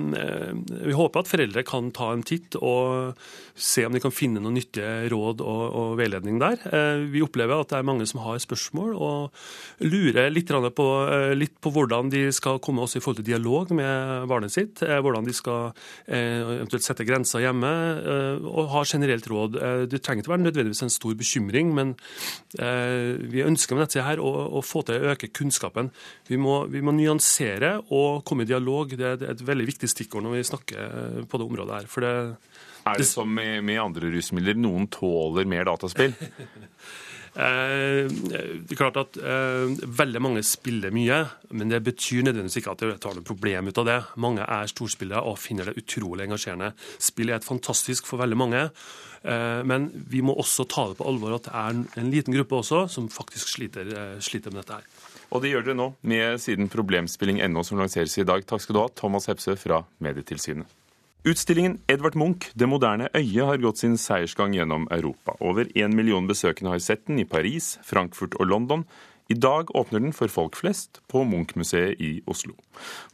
Vi 0.87 0.97
håper 0.97 1.21
at 1.21 1.29
foreldre 1.29 1.65
kan 1.69 1.89
ta 1.97 2.11
en 2.13 2.25
titt 2.25 2.57
og 2.61 3.17
se 3.61 3.85
om 3.85 3.93
de 3.93 4.01
kan 4.01 4.13
finne 4.15 4.41
noen 4.41 4.57
nyttige 4.57 5.09
råd 5.13 5.43
og, 5.45 5.63
og 5.81 5.97
veiledning 6.01 6.39
der. 6.41 6.61
Eh, 6.69 7.03
vi 7.13 7.25
opplever 7.25 7.61
at 7.61 7.73
det 7.73 7.81
er 7.81 7.89
mange 7.89 8.07
som 8.09 8.23
har 8.25 8.41
spørsmål 8.41 8.95
og 8.97 9.41
lurer 9.85 10.31
litt 10.33 10.53
på, 10.77 10.89
eh, 11.13 11.33
litt 11.37 11.57
på 11.61 11.73
hvordan 11.75 12.13
de 12.13 12.27
skal 12.35 12.61
komme 12.65 12.85
også 12.85 13.01
i 13.01 13.05
forhold 13.05 13.21
til 13.21 13.29
dialog 13.33 13.73
med 13.77 14.29
barnet 14.31 14.55
sitt. 14.55 14.85
Eh, 14.85 15.01
hvordan 15.01 15.29
de 15.29 15.37
skal 15.37 15.73
eh, 16.07 16.41
eventuelt 16.61 16.87
sette 16.87 17.09
grenser 17.09 17.45
hjemme, 17.45 17.71
og 18.51 18.71
har 18.73 18.89
generelt 18.89 19.27
råd. 19.29 19.57
Det 19.91 20.01
trenger 20.03 20.25
ikke 20.25 20.33
være 20.33 20.45
nødvendigvis 20.47 20.83
en 20.85 20.90
en 20.91 20.97
stor 20.97 21.17
bekymring. 21.19 21.73
Men 21.77 21.95
eh, 22.59 23.17
vi 23.33 23.45
ønsker 23.47 23.79
med 23.79 23.87
dette 23.87 24.05
her 24.07 24.23
å, 24.23 24.33
å, 24.61 24.65
få 24.67 24.85
til 24.87 24.99
å 25.01 25.15
øke 25.15 25.33
kunnskapen. 25.33 25.93
Vi 26.29 26.41
må, 26.41 26.65
vi 26.71 26.83
må, 26.85 26.95
nyansere 26.97 27.79
og 27.89 28.25
komme 28.29 28.45
i 28.45 28.51
dialog. 28.51 28.97
Det 28.99 29.15
er 29.15 29.29
et 29.33 29.47
veldig 29.47 29.71
viktig 29.71 29.91
stikkord 29.91 30.27
når 30.27 30.39
vi 30.41 30.49
snakker 30.51 31.23
på 31.31 31.41
det 31.41 31.47
området 31.47 31.79
her. 31.79 31.91
For 31.91 32.05
det, 32.05 32.15
er 32.91 33.01
det 33.01 33.09
som 33.09 33.31
med, 33.31 33.61
med 33.67 33.81
andre 33.83 34.11
rusmidler, 34.13 34.59
noen 34.59 34.91
tåler 34.93 35.49
mer 35.49 35.71
dataspill? 35.71 36.17
Eh, 37.31 38.11
det 38.11 38.75
er 38.75 38.79
klart 38.79 38.97
at 38.99 39.15
eh, 39.23 39.71
Veldig 39.87 40.23
mange 40.23 40.43
spiller 40.43 40.91
mye, 40.95 41.21
men 41.55 41.71
det 41.71 41.79
betyr 41.87 42.25
nødvendigvis 42.27 42.59
ikke 42.59 42.73
at 42.75 42.83
det 42.83 42.97
tar 43.05 43.15
noe 43.15 43.27
problem 43.27 43.71
ut 43.71 43.79
av 43.83 43.87
det. 43.87 43.99
Mange 44.23 44.47
er 44.47 44.71
storspillere 44.71 45.23
og 45.23 45.39
finner 45.39 45.71
det 45.71 45.79
utrolig 45.79 46.27
engasjerende. 46.27 46.73
Spill 46.99 47.31
er 47.31 47.39
et 47.39 47.47
fantastisk 47.47 48.11
for 48.11 48.23
veldig 48.23 48.41
mange, 48.41 48.65
eh, 49.23 49.61
men 49.63 49.91
vi 50.11 50.25
må 50.27 50.35
også 50.35 50.67
ta 50.71 50.89
det 50.91 50.99
på 50.99 51.07
alvor 51.07 51.39
at 51.39 51.47
det 51.47 51.55
er 51.55 52.03
en 52.03 52.11
liten 52.11 52.35
gruppe 52.35 52.61
også 52.65 52.87
som 52.91 53.07
faktisk 53.13 53.55
sliter, 53.55 53.95
sliter 54.19 54.51
med 54.51 54.65
dette 54.65 54.81
her. 54.81 54.91
Og 55.31 55.45
det 55.45 55.53
gjør 55.53 55.69
dere 55.69 55.79
nå 55.79 55.93
med 56.11 56.43
siden 56.43 56.67
problemspilling.no 56.73 57.63
som 57.63 57.79
lanseres 57.79 58.19
i 58.19 58.27
dag. 58.27 58.43
Takk 58.43 58.67
skal 58.67 58.77
du 58.77 58.83
ha, 58.83 58.91
Thomas 58.99 59.31
Hepsø 59.31 59.55
fra 59.55 59.85
Medietilsynet. 60.03 60.80
Utstillingen 61.21 61.79
Edvard 61.87 62.15
Munch, 62.17 62.49
Det 62.57 62.67
moderne 62.67 63.11
øyet, 63.13 63.45
har 63.45 63.59
gått 63.61 63.83
sin 63.83 63.99
seiersgang 64.01 64.55
gjennom 64.57 64.87
Europa. 64.91 65.35
Over 65.41 65.69
én 65.77 65.93
million 65.93 66.25
besøkende 66.27 66.73
har 66.73 66.81
sett 66.81 67.07
den 67.07 67.19
i 67.21 67.27
Paris, 67.29 67.79
Frankfurt 67.85 68.39
og 68.41 68.47
London. 68.47 68.87
I 69.31 69.35
dag 69.39 69.71
åpner 69.77 70.01
den 70.03 70.15
for 70.17 70.27
folk 70.27 70.57
flest 70.59 70.99
på 71.07 71.23
Munch-museet 71.23 72.01
i 72.03 72.17
Oslo. 72.27 72.57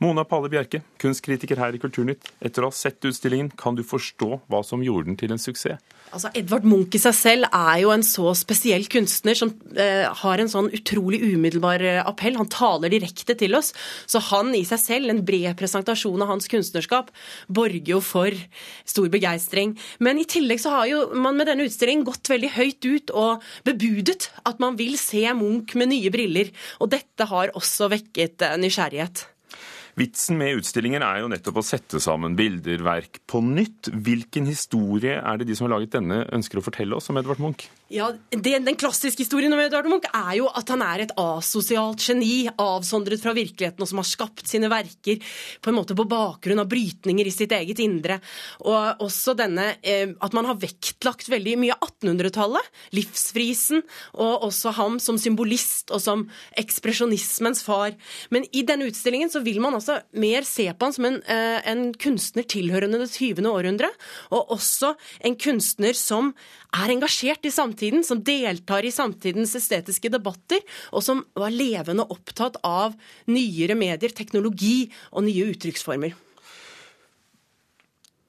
Mona 0.00 0.24
Palle 0.24 0.48
Bjerke, 0.48 0.80
kunstkritiker 1.02 1.60
her 1.60 1.76
i 1.76 1.80
Kulturnytt. 1.82 2.30
Etter 2.40 2.64
å 2.64 2.70
ha 2.70 2.76
sett 2.76 3.04
utstillingen, 3.04 3.50
kan 3.52 3.76
du 3.76 3.82
forstå 3.84 4.30
hva 4.48 4.62
som 4.64 4.84
gjorde 4.84 5.10
den 5.10 5.20
til 5.20 5.34
en 5.34 5.42
suksess? 5.42 5.82
Altså, 6.14 6.30
Edvard 6.38 6.64
Munch 6.64 6.94
i 6.94 7.00
seg 7.02 7.14
selv 7.18 7.48
er 7.50 7.80
jo 7.82 7.90
en 7.90 8.04
så 8.06 8.30
spesiell 8.38 8.84
kunstner 8.88 9.36
som 9.36 9.50
eh, 9.74 10.06
har 10.06 10.40
en 10.40 10.50
sånn 10.50 10.68
utrolig 10.76 11.18
umiddelbar 11.24 11.82
eh, 11.82 11.98
appell. 12.06 12.38
Han 12.38 12.48
taler 12.48 12.92
direkte 12.92 13.34
til 13.36 13.56
oss. 13.58 13.72
Så 14.06 14.22
han 14.30 14.54
i 14.56 14.62
seg 14.64 14.80
selv, 14.80 15.10
en 15.10 15.24
bred 15.26 15.50
presentasjon 15.58 16.22
av 16.22 16.30
hans 16.30 16.46
kunstnerskap, 16.48 17.10
borger 17.50 17.90
jo 17.96 18.00
for 18.04 18.32
stor 18.86 19.10
begeistring. 19.12 19.74
Men 19.98 20.22
i 20.22 20.28
tillegg 20.30 20.62
så 20.62 20.76
har 20.78 20.86
jo 20.92 21.02
man 21.18 21.36
med 21.36 21.50
denne 21.50 21.66
utstillingen 21.66 22.06
gått 22.06 22.30
veldig 22.30 22.52
høyt 22.54 22.86
ut 22.86 23.12
og 23.12 23.44
bebudet 23.66 24.30
at 24.46 24.62
man 24.62 24.78
vil 24.78 24.94
se 25.00 25.26
Munch 25.36 25.74
med 25.76 25.90
nye 25.90 26.05
briller. 26.14 26.52
Og 26.80 26.90
dette 26.92 27.28
har 27.30 27.54
også 27.58 27.90
vekket 27.92 28.46
eh, 28.46 28.58
nysgjerrighet. 28.62 29.26
Vitsen 29.96 30.36
med 30.36 30.58
utstillingen 30.58 31.00
er 31.00 31.22
jo 31.22 31.28
nettopp 31.32 31.62
å 31.62 31.64
sette 31.64 32.00
sammen 32.04 32.34
bilderverk 32.36 33.22
på 33.24 33.40
nytt. 33.40 33.88
Hvilken 33.88 34.44
historie 34.44 35.14
er 35.16 35.38
det 35.40 35.46
de 35.48 35.56
som 35.56 35.64
har 35.64 35.78
laget 35.78 35.94
denne, 35.96 36.18
ønsker 36.36 36.60
å 36.60 36.64
fortelle 36.66 36.98
oss 36.98 37.08
om 37.08 37.16
Edvard 37.16 37.40
Munch? 37.40 37.64
Ja, 37.86 38.08
det, 38.30 38.58
Den 38.66 38.74
klassiske 38.74 39.22
historien 39.22 39.52
om 39.54 39.60
Edvard 39.62 39.86
Munch 39.86 40.08
er 40.10 40.32
jo 40.40 40.48
at 40.58 40.66
han 40.72 40.80
er 40.82 41.04
et 41.04 41.12
asosialt 41.22 42.02
geni, 42.02 42.48
avsondret 42.58 43.22
fra 43.22 43.30
virkeligheten, 43.36 43.78
og 43.78 43.86
som 43.86 44.00
har 44.00 44.08
skapt 44.08 44.42
sine 44.50 44.66
verker 44.72 45.20
på 45.62 45.70
en 45.70 45.76
måte 45.78 45.94
på 45.94 46.06
bakgrunn 46.10 46.64
av 46.64 46.66
brytninger 46.72 47.30
i 47.30 47.34
sitt 47.34 47.54
eget 47.54 47.78
indre. 47.84 48.18
Og 48.66 49.04
også 49.06 49.36
denne 49.38 49.68
eh, 49.86 50.16
at 50.18 50.34
man 50.34 50.50
har 50.50 50.58
vektlagt 50.58 51.30
veldig 51.30 51.54
mye 51.62 51.76
1800-tallet, 51.78 52.72
livsfrisen, 52.96 53.86
og 54.18 54.48
også 54.48 54.74
ham 54.80 54.98
som 55.02 55.20
symbolist 55.22 55.94
og 55.94 56.02
som 56.02 56.26
ekspresjonismens 56.58 57.62
far. 57.62 57.94
Men 58.34 58.50
i 58.50 58.66
denne 58.66 58.90
utstillingen 58.90 59.30
så 59.30 59.44
vil 59.46 59.62
man 59.62 59.78
altså 59.78 60.00
mer 60.18 60.42
se 60.48 60.66
på 60.72 60.90
han 60.90 60.98
som 60.98 61.06
en, 61.12 61.22
eh, 61.22 61.62
en 61.70 61.92
kunstner 61.94 62.50
tilhørende 62.50 62.98
det 63.04 63.12
20. 63.14 63.46
århundre, 63.46 63.94
og 64.34 64.56
også 64.58 64.96
en 65.22 65.38
kunstner 65.38 65.94
som 65.94 66.34
er 66.76 66.92
engasjert 66.92 67.46
i 67.48 67.52
samtiden, 67.54 68.04
som 68.06 68.22
deltar 68.24 68.86
i 68.86 68.92
samtidens 68.94 69.54
estetiske 69.58 70.10
debatter, 70.12 70.62
og 70.92 71.04
som 71.04 71.24
var 71.38 71.54
levende 71.54 72.06
opptatt 72.12 72.60
av 72.66 72.96
nyere 73.30 73.76
medier, 73.78 74.12
teknologi 74.12 74.86
og 75.12 75.26
nye 75.26 75.50
uttrykksformer. 75.52 76.16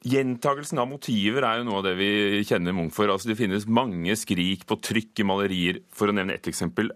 Gjentagelsen 0.08 0.80
av 0.80 0.88
motiver 0.88 1.44
er 1.44 1.60
jo 1.60 1.68
noe 1.68 1.82
av 1.82 1.88
det 1.89 1.96
vi 2.00 2.12
kjenner 2.48 2.75
Munch 2.75 2.96
for. 2.96 3.10
Altså, 3.12 3.32
det 3.32 3.39
finnes 3.39 3.66
mange 3.68 4.13
skrik 4.20 4.63
på 4.70 4.77
trykk 4.80 5.24
i 5.24 5.27
malerier. 5.27 5.82
For 5.92 6.08
å 6.08 6.16
nevne 6.16 6.38
ett 6.38 6.48
eksempel. 6.48 6.94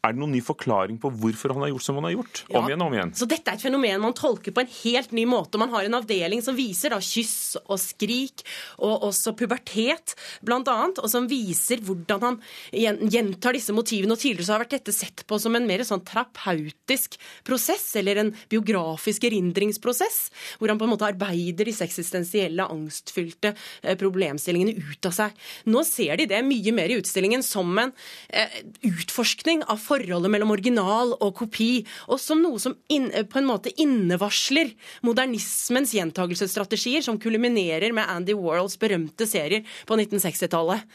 Er 0.00 0.14
det 0.14 0.22
noen 0.22 0.32
ny 0.32 0.40
forklaring 0.40 0.96
på 0.96 1.10
hvorfor 1.12 1.52
han 1.52 1.60
har 1.60 1.74
gjort 1.74 1.84
som 1.84 1.98
han 1.98 2.06
har 2.08 2.14
gjort? 2.14 2.38
Om 2.48 2.68
igjen 2.70 2.80
og 2.80 2.88
om 2.88 2.94
igjen. 2.96 3.10
Så 3.20 3.26
dette 3.28 3.52
er 3.52 3.58
et 3.58 3.64
fenomen 3.66 4.00
man 4.00 4.14
tolker 4.16 4.54
på 4.56 4.62
en 4.62 4.70
helt 4.78 5.10
ny 5.12 5.26
måte. 5.28 5.60
Man 5.60 5.68
har 5.74 5.84
en 5.84 5.96
avdeling 5.98 6.40
som 6.40 6.56
viser 6.56 6.94
da 6.94 7.00
kyss 7.04 7.58
og 7.66 7.76
skrik, 7.82 8.40
og 8.80 9.04
også 9.10 9.34
pubertet, 9.36 10.14
blant 10.40 10.70
annet, 10.72 11.02
og 11.04 11.12
som 11.12 11.26
viser 11.28 11.82
hvordan 11.84 12.24
han 12.24 12.38
gjentar 12.72 13.58
disse 13.58 13.74
motivene. 13.76 14.16
Og 14.16 14.22
tidligere 14.22 14.46
så 14.48 14.54
har 14.54 14.62
vært 14.64 14.78
dette 14.78 14.94
sett 14.96 15.26
på 15.28 15.36
som 15.42 15.58
en 15.58 15.68
mer 15.68 15.84
sånn 15.84 16.00
terapeutisk 16.08 17.18
prosess, 17.44 17.84
eller 18.00 18.22
en 18.24 18.32
biografisk 18.48 19.28
erindringsprosess, 19.28 20.18
hvor 20.56 20.72
han 20.72 20.80
på 20.80 20.88
en 20.88 20.94
måte 20.94 21.10
arbeider 21.10 21.68
disse 21.68 21.84
eksistensielle, 21.84 22.70
angstfylte 22.72 23.52
eh, 23.52 24.00
problemstillingene 24.00 24.80
ut 24.80 25.12
av 25.12 25.18
seg. 25.18 25.44
Nå 25.68 25.84
ser 25.84 26.16
de 26.22 26.30
det 26.32 26.40
mye 26.48 26.76
mer 26.80 26.88
i 26.88 26.98
utstillingen 27.04 27.44
som 27.44 27.68
en 27.84 27.92
eh, 28.32 28.62
utforskning 28.88 29.68
av 29.68 29.89
forholdet 29.90 30.32
mellom 30.32 30.54
original 30.54 31.14
og 31.18 31.34
kopi, 31.42 31.70
og 32.08 32.20
som 32.22 32.42
noe 32.42 32.60
som 32.62 32.76
in, 32.92 33.10
på 33.10 33.40
en 33.40 33.48
måte 33.50 33.74
innevarsler 33.82 34.72
modernismens 35.06 35.94
gjentagelsesstrategier, 35.96 37.04
som 37.04 37.20
kulminerer 37.20 37.94
med 37.96 38.08
Andy 38.08 38.36
Warhols 38.38 38.78
berømte 38.80 39.28
serier 39.28 39.66
på 39.88 39.98
1960-tallet. 39.98 40.86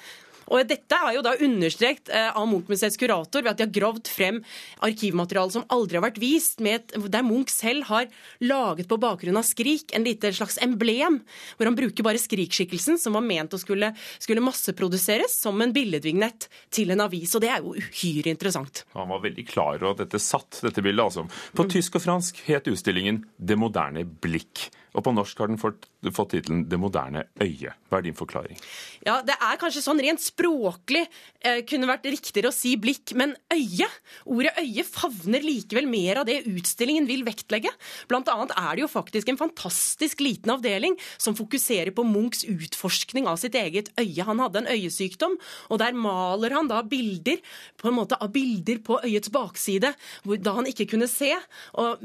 Og 0.51 0.65
Dette 0.69 0.97
er 0.97 1.15
jo 1.17 1.23
da 1.25 1.35
understreket 1.45 2.11
eh, 2.13 2.29
av 2.29 2.47
Munch-museets 2.49 2.99
kurator 3.01 3.43
ved 3.43 3.53
at 3.53 3.59
de 3.59 3.65
har 3.67 3.73
gravd 3.75 4.09
frem 4.11 4.41
arkivmateriale 4.85 5.55
som 5.55 5.65
aldri 5.73 5.99
har 5.99 6.05
vært 6.05 6.21
vist, 6.21 6.61
et, 6.61 6.93
der 6.93 7.25
Munch 7.25 7.53
selv 7.53 7.87
har 7.89 8.09
laget 8.43 8.89
på 8.89 8.99
bakgrunn 9.01 9.39
av 9.39 9.47
Skrik 9.47 9.93
en 9.95 10.05
lite 10.05 10.31
slags 10.35 10.59
emblem, 10.63 11.21
hvor 11.57 11.69
han 11.69 11.77
bruker 11.77 12.05
bare 12.05 12.21
Skrik-skikkelsen, 12.21 12.99
som 13.01 13.17
var 13.17 13.25
ment 13.25 13.55
å 13.55 13.61
skulle, 13.61 13.91
skulle 14.19 14.43
masseproduseres 14.45 15.39
som 15.41 15.61
en 15.63 15.73
billedvignett 15.75 16.49
til 16.73 16.93
en 16.93 17.05
avis. 17.05 17.35
Og 17.37 17.45
det 17.45 17.51
er 17.53 17.65
jo 17.65 17.75
uhyre 17.79 18.33
interessant. 18.33 18.85
Han 18.95 19.11
var 19.13 19.23
veldig 19.25 19.47
klar 19.49 19.79
over 19.79 19.93
at 19.95 20.05
dette 20.05 20.21
satt, 20.21 20.61
dette 20.65 20.83
bildet, 20.85 21.05
altså. 21.05 21.25
På 21.55 21.67
tysk 21.69 21.99
og 21.99 22.05
fransk 22.05 22.41
het 22.49 22.67
utstillingen 22.71 23.23
'Det 23.37 23.57
moderne 23.57 24.05
blikk'. 24.05 24.69
Og 24.95 25.03
på 25.03 25.11
norsk 25.11 25.41
har 25.41 25.51
den 25.51 25.59
fått, 25.59 25.89
fått 26.15 26.31
tittelen 26.31 26.63
'Det 26.69 26.79
moderne 26.79 27.25
øyet'. 27.39 27.75
Hva 27.89 27.99
er 27.99 28.05
din 28.07 28.15
forklaring? 28.15 28.57
Ja, 29.05 29.21
Det 29.21 29.35
er 29.35 29.57
kanskje 29.59 29.83
sånn 29.83 29.99
rent 30.01 30.23
språklig 30.23 31.05
eh, 31.41 31.61
kunne 31.67 31.87
vært 31.87 32.07
riktigere 32.07 32.49
å 32.49 32.55
si 32.55 32.75
blikk, 32.75 33.13
men 33.15 33.35
øye, 33.51 33.87
ordet 34.25 34.55
øye 34.57 34.83
favner 34.83 35.43
likevel 35.43 35.87
mer 35.87 36.21
av 36.21 36.25
det 36.25 36.45
utstillingen 36.45 37.07
vil 37.07 37.23
vektlegge. 37.23 37.69
Blant 38.07 38.27
annet 38.27 38.51
er 38.55 38.75
det 38.75 38.81
jo 38.85 38.87
faktisk 38.87 39.29
en 39.29 39.37
fantastisk 39.37 40.19
liten 40.23 40.51
avdeling 40.51 40.97
som 41.17 41.35
fokuserer 41.35 41.91
på 41.91 42.05
Munchs 42.07 42.45
utforskning 42.47 43.27
av 43.27 43.37
sitt 43.37 43.55
eget 43.55 43.91
øye. 43.99 44.23
Han 44.23 44.39
hadde 44.39 44.63
en 44.63 44.71
øyesykdom, 44.71 45.37
og 45.69 45.79
der 45.79 45.93
maler 45.93 46.55
han 46.55 46.67
da 46.67 46.81
bilder 46.81 47.37
på 47.77 47.89
en 47.89 47.99
måte 47.99 48.17
av 48.19 48.31
bilder 48.31 48.79
på 48.79 48.99
øyets 49.03 49.29
bakside, 49.29 49.93
da 50.23 50.55
han 50.55 50.65
ikke 50.65 50.89
kunne 50.95 51.07
se, 51.07 51.33
og 51.75 52.01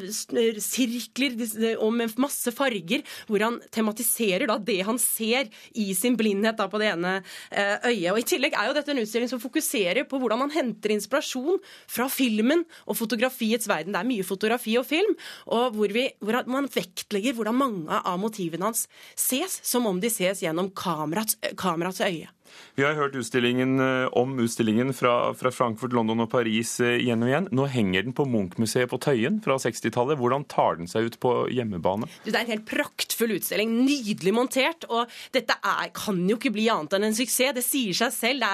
sirkler 0.61 1.39
og 1.81 1.93
med 1.95 2.19
masse 2.21 2.51
farger 2.53 2.80
farger, 2.81 3.05
hvor 3.29 3.43
han 3.45 3.59
tematiserer 3.73 4.47
da 4.49 4.59
det 4.59 4.81
han 4.87 4.99
ser 4.99 5.51
i 5.75 5.93
sin 5.95 6.17
blindhet 6.17 6.57
da 6.59 6.69
på 6.69 6.81
det 6.81 6.93
ene 6.93 7.23
eh, 7.51 7.77
øyet. 7.91 8.13
Og 8.13 8.21
I 8.21 8.27
tillegg 8.27 8.55
er 8.55 8.69
jo 8.69 8.77
dette 8.77 8.93
en 8.93 9.03
utstilling 9.03 9.31
som 9.31 9.41
fokuserer 9.41 10.07
på 10.09 10.19
hvordan 10.19 10.47
han 10.47 10.55
henter 10.55 10.95
inspirasjon 10.95 11.61
fra 11.89 12.09
filmen 12.09 12.65
og 12.87 12.97
fotografiets 12.99 13.69
verden. 13.69 13.95
Det 13.95 14.01
er 14.01 14.11
mye 14.11 14.27
fotografi 14.27 14.77
og 14.79 14.87
film, 14.89 15.15
og 15.47 15.77
hvor, 15.77 15.93
vi, 15.93 16.09
hvor 16.21 16.43
man 16.51 16.69
vektlegger 16.71 17.37
hvordan 17.37 17.59
mange 17.59 18.01
av 18.01 18.19
motivene 18.21 18.71
hans 18.71 18.87
ses 19.19 19.61
som 19.67 19.87
om 19.87 20.01
de 20.01 20.11
ses 20.13 20.43
gjennom 20.45 20.71
kamerats, 20.77 21.39
kamerats 21.59 22.03
øye. 22.05 22.29
Vi 22.79 22.85
har 22.87 22.95
hørt 22.97 23.17
utstillingen 23.19 23.81
eh, 23.83 24.07
om 24.17 24.39
utstillingen 24.41 24.95
fra, 24.97 25.35
fra, 25.37 25.51
Frankfurt, 25.53 25.93
London 25.93 26.23
og 26.25 26.31
Paris 26.33 26.79
eh, 26.81 26.97
igjen 27.03 27.25
og 27.25 27.29
igjen. 27.29 27.49
Nå 27.53 27.67
henger 27.69 28.07
den 28.07 28.15
på 28.17 28.25
Munch-museet 28.31 28.89
på 28.91 28.99
Tøyen 29.03 29.41
fra 29.45 29.59
60-tallet. 29.61 30.17
Hvordan 30.21 30.47
tar 30.49 30.79
den 30.79 30.89
seg 30.91 31.11
ut 31.11 31.19
på 31.21 31.35
hjemmebane? 31.53 32.09
Det 32.25 32.33
er 32.33 32.45
en 32.45 32.53
helt 32.55 32.67
praktfull 32.71 33.35
utstilling. 33.37 33.75
Nydelig 33.85 34.35
montert. 34.37 34.87
Og 34.89 35.11
dette 35.35 35.57
er, 35.59 35.91
kan 35.97 36.23
jo 36.31 36.39
ikke 36.39 36.55
bli 36.55 36.69
annet 36.73 36.97
enn 36.97 37.09
en 37.11 37.19
suksess. 37.19 37.57
Det 37.59 37.67
sier 37.67 37.97
seg 37.97 38.15
selv. 38.17 38.47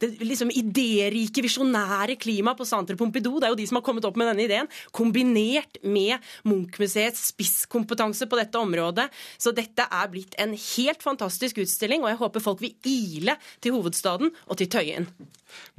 Det 0.00 0.08
er 0.08 0.14
det 0.14 0.30
liksom 0.30 0.52
idérike, 0.54 1.44
visjonære 1.44 2.16
klimaet 2.22 2.60
på 2.60 2.68
Centre 2.68 2.96
Pompidou. 3.00 3.36
Det 3.36 3.50
er 3.50 3.54
jo 3.54 3.60
de 3.60 3.68
som 3.68 3.80
har 3.80 3.86
kommet 3.86 4.06
opp 4.08 4.16
med 4.20 4.30
denne 4.32 4.46
ideen. 4.46 4.70
Kombinert 4.94 5.80
med 5.84 6.16
Munch-museets 6.48 7.28
spisskompetanse 7.34 8.30
på 8.30 8.40
dette 8.40 8.60
området. 8.60 9.10
Så 9.36 9.52
dette 9.52 9.84
er 9.84 10.10
blitt 10.12 10.38
en 10.40 10.54
helt 10.54 11.04
fantastisk 11.04 11.60
utstilling, 11.64 12.04
og 12.04 12.12
jeg 12.12 12.22
håper 12.22 12.44
folk 12.44 12.64
vil 12.64 12.74
ile 12.88 13.36
til 13.60 13.72
hovedstaden 13.76 14.28
og 14.46 14.54
til 14.60 14.68
Tøyen. 14.72 15.06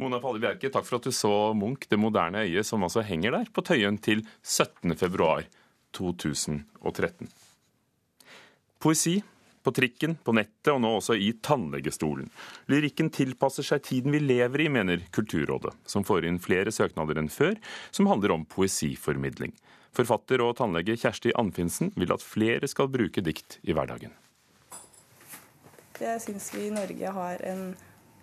Mona 0.02 0.18
Palle 0.24 0.42
Bjerke, 0.44 0.68
takk 0.74 0.86
for 0.88 0.96
at 1.00 1.08
du 1.08 1.12
så 1.16 1.34
Munch, 1.58 1.84
det 1.90 2.00
moderne 2.00 2.40
øyet, 2.46 2.68
som 2.68 2.84
altså 2.86 3.02
henger 3.06 3.32
der 3.40 3.46
på 3.54 3.62
Tøyen 3.66 3.98
til 4.02 4.20
17.2.2013. 4.44 7.28
Poesi 8.80 9.16
på 9.66 9.74
trikken, 9.74 10.18
på 10.24 10.34
nettet 10.38 10.74
og 10.74 10.82
nå 10.84 10.92
også 11.00 11.18
i 11.18 11.32
tannlegestolen. 11.44 12.30
Lyrikken 12.72 13.10
tilpasser 13.14 13.66
seg 13.66 13.84
tiden 13.88 14.14
vi 14.14 14.22
lever 14.22 14.66
i, 14.66 14.72
mener 14.72 15.06
Kulturrådet, 15.16 15.74
som 15.90 16.06
får 16.06 16.28
inn 16.30 16.42
flere 16.44 16.74
søknader 16.76 17.22
enn 17.22 17.32
før, 17.34 17.58
som 17.96 18.10
handler 18.12 18.36
om 18.36 18.46
poesiformidling. 18.50 19.56
Forfatter 19.96 20.44
og 20.44 20.58
tannlege 20.60 20.98
Kjersti 21.00 21.34
Anfinsen 21.40 21.94
vil 21.96 22.14
at 22.14 22.24
flere 22.24 22.70
skal 22.70 22.92
bruke 22.92 23.24
dikt 23.26 23.60
i 23.64 23.74
hverdagen. 23.74 24.14
Jeg 26.02 26.22
syns 26.24 26.50
vi 26.56 26.68
i 26.68 26.74
Norge 26.74 27.12
har 27.16 27.44
en 27.48 27.70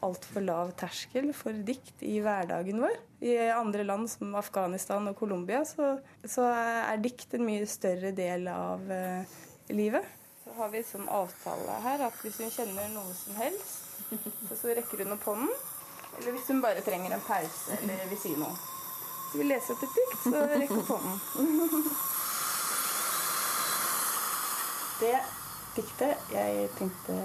altfor 0.03 0.43
lav 0.43 0.73
terskel 0.79 1.31
for 1.37 1.55
dikt 1.67 2.03
i 2.05 2.19
hverdagen 2.23 2.81
vår. 2.83 2.97
I 3.23 3.37
andre 3.55 3.85
land 3.87 4.11
som 4.11 4.35
Afghanistan 4.39 5.07
og 5.09 5.17
Colombia 5.19 5.63
så, 5.69 5.95
så, 6.25 6.49
er 6.51 7.03
dikt 7.03 7.35
en 7.37 7.47
mye 7.47 7.67
større 7.71 8.11
del 8.17 8.49
av 8.51 8.91
eh, 8.91 9.37
livet. 9.71 10.05
Så 10.43 10.57
har 10.59 10.73
vi 10.73 10.83
som 10.85 11.09
avtale 11.09 11.79
her 11.85 12.03
at 12.09 12.19
hvis 12.25 12.41
hun 12.43 12.51
kjenner 12.51 12.91
noe 12.97 13.15
som 13.17 13.39
helst, 13.39 13.79
så 14.61 14.75
rekker 14.75 15.05
hun 15.05 15.15
opp 15.17 15.29
hånden. 15.31 15.53
Eller 16.19 16.35
hvis 16.37 16.51
hun 16.51 16.61
bare 16.65 16.83
trenger 16.85 17.15
en 17.15 17.25
pause 17.25 17.79
eller 17.79 18.09
vil 18.11 18.21
si 18.21 18.35
noe. 18.37 18.57
Hvis 19.31 19.39
vi 19.41 19.47
leser 19.49 19.77
opp 19.77 19.87
et 19.87 20.01
dikt, 20.01 20.19
så 20.27 20.43
rekker 20.51 20.75
hun 20.75 20.83
opp 20.83 20.91
hånden. 20.97 21.17
Det 25.03 25.17
diktet 25.77 26.33
jeg 26.33 26.69
tenkte 26.79 27.19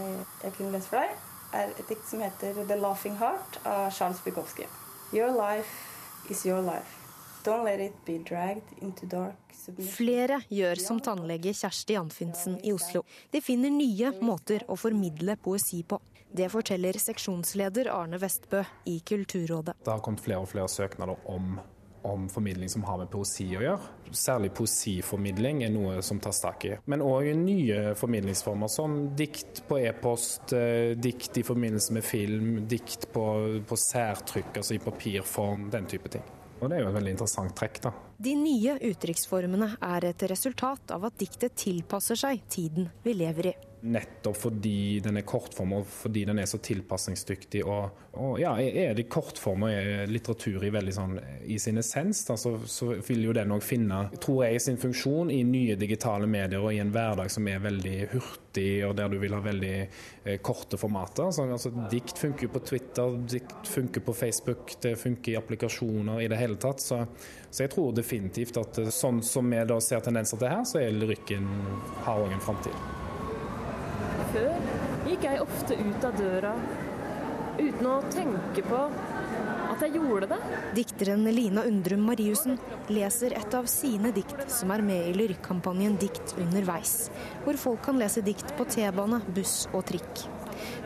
jeg 0.44 0.54
kunne 0.58 0.72
lese 0.76 0.92
for 0.92 1.02
deg, 1.02 1.18
er 1.58 1.74
et 1.74 1.90
dikt 1.90 2.08
som 2.10 2.22
heter 2.22 2.64
'The 2.64 2.80
Laughing 2.80 3.18
Heart' 3.18 3.60
av 3.66 3.92
Charles 3.92 4.22
Bukowski. 4.24 4.68
Your 5.14 5.32
life 5.32 6.30
is 6.30 6.46
your 6.46 6.62
life. 6.62 6.96
Don't 7.44 7.64
let 7.64 7.80
it 7.80 7.96
be 8.06 8.18
dragged 8.20 8.74
into 8.82 9.06
dark 9.06 9.48
Flere 9.92 10.40
gjør 10.48 10.80
som 10.80 11.00
tannlege 11.04 11.52
Kjersti 11.56 11.98
Anfinsen 12.00 12.58
i 12.64 12.72
Oslo. 12.72 13.04
De 13.32 13.42
finner 13.44 13.74
nye 13.74 14.14
måter 14.24 14.64
å 14.72 14.78
formidle 14.80 15.36
poesi 15.44 15.82
på. 15.84 16.00
Det 16.32 16.48
forteller 16.52 17.00
seksjonsleder 17.00 17.90
Arne 17.92 18.20
Vestbø 18.22 18.64
i 18.88 19.00
Kulturrådet. 19.00 19.76
Det 19.84 19.92
har 19.92 20.04
kommet 20.04 20.24
flere 20.24 20.44
og 20.44 20.50
flere 20.52 20.72
søknader 20.72 21.20
om 21.32 21.58
om 22.02 22.30
formidling 22.30 22.70
som 22.70 22.84
har 22.88 22.98
med 23.02 23.10
poesi 23.12 23.48
å 23.58 23.64
gjøre. 23.64 23.92
Særlig 24.12 24.54
poesiformidling 24.58 25.64
er 25.66 25.74
noe 25.74 26.00
som 26.06 26.20
tas 26.24 26.40
tak 26.44 26.66
i. 26.70 26.74
Men 26.86 27.04
òg 27.06 27.30
nye 27.40 27.94
formidlingsformer 28.00 28.72
som 28.72 28.98
dikt 29.18 29.64
på 29.68 29.80
e-post, 29.84 30.54
eh, 30.54 30.96
dikt 30.96 31.38
i 31.38 31.46
forbindelse 31.48 31.94
med 31.98 32.06
film, 32.08 32.68
dikt 32.68 33.10
på, 33.14 33.28
på 33.68 33.80
særtrykk, 33.84 34.58
altså 34.62 34.78
i 34.78 34.84
papirform, 34.84 35.70
den 35.74 35.90
type 35.90 36.10
ting. 36.10 36.24
Og 36.62 36.70
Det 36.70 36.78
er 36.78 36.84
jo 36.84 36.90
et 36.90 36.98
veldig 36.98 37.14
interessant 37.14 37.56
trekk. 37.56 37.82
da. 37.82 37.94
De 38.18 38.34
nye 38.36 38.80
uttrykksformene 38.90 39.78
er 39.82 40.06
et 40.10 40.24
resultat 40.32 40.92
av 40.92 41.06
at 41.06 41.18
diktet 41.18 41.56
tilpasser 41.56 42.18
seg 42.18 42.42
tiden 42.50 42.90
vi 43.04 43.14
lever 43.14 43.52
i. 43.52 43.58
Nettopp 43.82 44.38
fordi 44.40 45.00
den 45.06 45.20
er 45.20 45.26
kortform 45.28 45.76
og 45.78 45.84
fordi 45.86 46.24
den 46.26 46.40
er 46.42 46.48
så 46.50 46.58
tilpasningsdyktig. 46.66 47.62
Og, 47.70 48.00
og 48.18 48.40
ja, 48.42 48.56
er 48.58 48.96
det 48.98 49.06
kortform 49.14 49.68
og 49.68 49.74
er 49.74 50.10
litteratur 50.10 50.66
i, 50.66 50.72
veldig 50.74 50.96
sånn, 50.96 51.14
i 51.46 51.60
sin 51.62 51.78
essens, 51.78 52.24
da, 52.26 52.38
så, 52.42 52.56
så, 52.66 52.96
vil 53.06 53.28
jo 53.28 53.36
den 53.38 53.54
òg 53.54 53.62
finne 53.62 54.02
tror 54.18 54.48
jeg, 54.48 54.64
sin 54.66 54.82
funksjon 54.82 55.30
i 55.34 55.44
nye 55.46 55.78
digitale 55.78 56.26
medier 56.30 56.64
og 56.64 56.74
i 56.74 56.82
en 56.82 56.92
hverdag 56.94 57.30
som 57.32 57.48
er 57.48 57.62
veldig 57.62 57.96
hurtig, 58.16 58.70
og 58.88 58.96
der 58.98 59.14
du 59.14 59.20
vil 59.22 59.38
ha 59.38 59.42
veldig 59.46 59.76
eh, 59.78 60.38
korte 60.42 60.82
formater. 60.82 61.30
Så, 61.32 61.46
altså, 61.46 61.72
dikt 61.94 62.18
funker 62.18 62.50
på 62.50 62.66
Twitter, 62.66 63.18
dikt 63.30 63.70
funker 63.70 64.06
på 64.08 64.16
Facebook, 64.18 64.74
det 64.82 64.96
funker 64.98 65.36
i 65.36 65.38
applikasjoner 65.38 66.24
i 66.26 66.32
det 66.34 66.42
hele 66.42 66.58
tatt. 66.62 66.82
Så, 66.82 67.04
så 67.52 67.68
jeg 67.68 67.76
tror 67.78 67.94
definitivt 67.94 68.58
at 68.58 68.82
eh, 68.82 68.90
sånn 68.94 69.22
som 69.22 69.54
vi 69.54 69.62
da 69.70 69.78
ser 69.84 70.02
tendenser 70.02 70.42
til 70.42 70.50
her, 70.50 70.66
så 70.66 70.82
er 70.82 70.98
lyrikken 70.98 71.46
har 72.08 72.26
òg 72.26 72.34
en 72.34 72.44
framtid. 72.50 73.06
Før 74.34 74.54
gikk 75.08 75.26
jeg 75.28 75.44
ofte 75.44 75.78
ut 75.80 76.06
av 76.08 76.18
døra 76.20 76.54
uten 77.58 77.88
å 77.90 77.98
tenke 78.14 78.64
på 78.66 78.80
at 79.78 79.84
jeg 79.86 79.98
gjorde 79.98 80.30
det. 80.32 80.40
Dikteren 80.78 81.26
Lina 81.32 81.64
Undrum 81.70 82.04
Mariussen 82.08 82.58
leser 82.90 83.36
et 83.38 83.56
av 83.58 83.70
sine 83.72 84.12
dikt 84.16 84.48
som 84.54 84.72
er 84.74 84.84
med 84.86 85.10
i 85.10 85.16
lyrikkampanjen 85.18 85.98
Dikt 86.02 86.36
underveis, 86.42 87.12
hvor 87.46 87.60
folk 87.62 87.84
kan 87.88 88.00
lese 88.02 88.24
dikt 88.26 88.56
på 88.58 88.66
T-bane, 88.70 89.22
buss 89.36 89.66
og 89.74 89.86
trikk. 89.92 90.26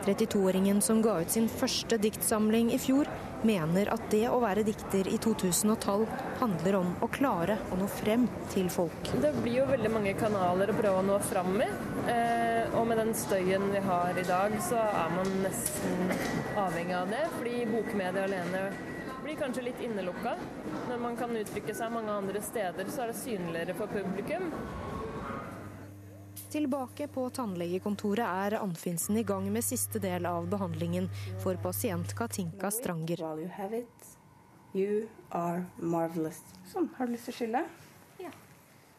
32-åringen 0.04 0.82
som 0.84 1.00
ga 1.04 1.18
ut 1.22 1.32
sin 1.32 1.48
første 1.48 1.96
diktsamling 2.02 2.72
i 2.74 2.80
fjor, 2.82 3.08
mener 3.46 3.90
at 3.94 4.04
det 4.12 4.24
å 4.30 4.40
være 4.42 4.64
dikter 4.66 5.08
i 5.10 5.18
2012 5.22 6.04
handler 6.40 6.78
om 6.78 6.92
å 7.02 7.08
klare 7.12 7.58
å 7.72 7.78
nå 7.78 7.88
frem 7.90 8.26
til 8.52 8.70
folk. 8.72 9.12
Det 9.22 9.32
blir 9.40 9.60
jo 9.62 9.66
veldig 9.70 9.90
mange 9.92 10.14
kanaler 10.18 10.72
å 10.72 10.76
prøve 10.78 11.02
å 11.02 11.06
nå 11.06 11.18
fram 11.26 11.58
i. 11.62 11.68
Eh, 12.12 12.76
og 12.78 12.86
med 12.88 13.00
den 13.02 13.12
støyen 13.18 13.68
vi 13.72 13.82
har 13.84 14.18
i 14.18 14.26
dag, 14.28 14.54
så 14.64 14.80
er 14.86 15.12
man 15.16 15.34
nesten 15.42 16.14
avhengig 16.60 16.96
av 16.98 17.12
det. 17.12 17.26
Fordi 17.36 17.66
bokmedia 17.72 18.26
alene 18.28 18.64
blir 19.22 19.38
kanskje 19.38 19.66
litt 19.68 19.82
innelukka. 19.84 20.36
Når 20.88 21.02
man 21.02 21.18
kan 21.18 21.36
uttrykke 21.38 21.74
seg 21.76 21.92
mange 21.94 22.14
andre 22.14 22.42
steder, 22.44 22.90
så 22.90 23.04
er 23.04 23.12
det 23.12 23.20
synligere 23.20 23.76
for 23.78 23.92
publikum. 23.92 24.50
Tilbake 26.52 27.06
på 27.08 27.30
tannlegekontoret 27.32 28.28
er 28.28 28.58
Anfinsen 28.58 29.16
i 29.16 29.22
gang 29.24 29.46
med 29.52 29.64
siste 29.64 29.98
del 30.02 30.26
av 30.28 30.50
behandlingen 30.52 31.06
for 31.40 31.56
pasient 31.64 32.12
Katinka 32.18 32.68
Stranger. 32.68 33.16
Sånn, 36.68 36.90
har 36.98 37.08
du 37.08 37.12
lyst 37.14 37.24
til 37.30 37.32
å 37.32 37.36
skylle? 37.38 37.62
Ja. 38.20 38.28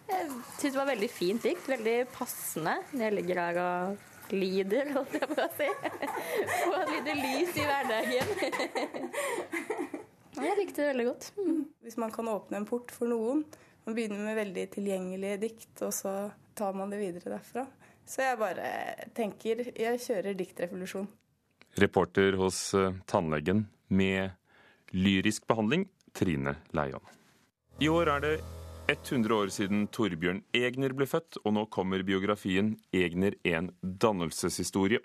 Jeg 0.10 0.26
syns 0.32 0.66
det 0.66 0.74
var 0.80 0.90
veldig 0.90 1.12
fint 1.14 1.46
dikt. 1.46 1.70
Veldig 1.70 2.10
passende 2.16 2.74
jeg 2.98 3.14
ligger 3.20 3.36
der 3.44 3.54
og 3.68 4.34
lider, 4.34 4.90
holdt 4.98 5.14
jeg 5.20 5.28
på 5.30 5.38
å 5.46 5.48
si. 5.54 5.70
Og 6.72 6.76
et 6.82 6.90
lite 6.96 7.14
lys 7.22 7.54
i 7.54 7.70
hverdagen. 7.70 8.28
Jeg 10.44 10.58
likte 10.58 10.82
det 10.82 10.88
veldig 10.96 11.06
godt. 11.06 11.26
Mm. 11.38 11.70
Hvis 11.86 11.98
man 12.02 12.10
kan 12.12 12.26
åpne 12.32 12.58
en 12.58 12.66
port 12.66 12.90
for 12.92 13.06
noen, 13.06 13.46
man 13.86 13.94
begynner 13.94 14.18
med 14.26 14.34
veldig 14.42 14.66
tilgjengelige 14.74 15.38
dikt, 15.44 15.76
og 15.86 15.94
så 15.94 16.34
tar 16.56 16.74
man 16.78 16.92
det 16.94 17.02
videre 17.02 17.36
derfra. 17.36 17.66
Så 18.06 18.24
jeg 18.26 18.40
bare 18.40 18.70
tenker 19.16 19.64
jeg 19.72 20.02
kjører 20.04 20.38
diktrevolusjon. 20.38 21.08
Reporter 21.80 22.38
hos 22.38 22.58
eh, 22.78 22.94
tannlegen 23.10 23.66
med 23.90 24.36
lyrisk 24.94 25.48
behandling, 25.50 25.88
Trine 26.14 26.58
Leion. 26.76 27.02
I 27.82 27.90
år 27.90 28.12
er 28.14 28.22
det 28.22 28.36
100 28.92 29.34
år 29.34 29.50
siden 29.54 29.88
Torbjørn 29.88 30.44
Egner 30.54 30.94
ble 30.94 31.08
født, 31.10 31.40
og 31.42 31.56
nå 31.56 31.66
kommer 31.74 32.04
biografien 32.06 32.76
'Egner 32.94 33.40
en 33.48 33.72
dannelseshistorie'. 33.82 35.02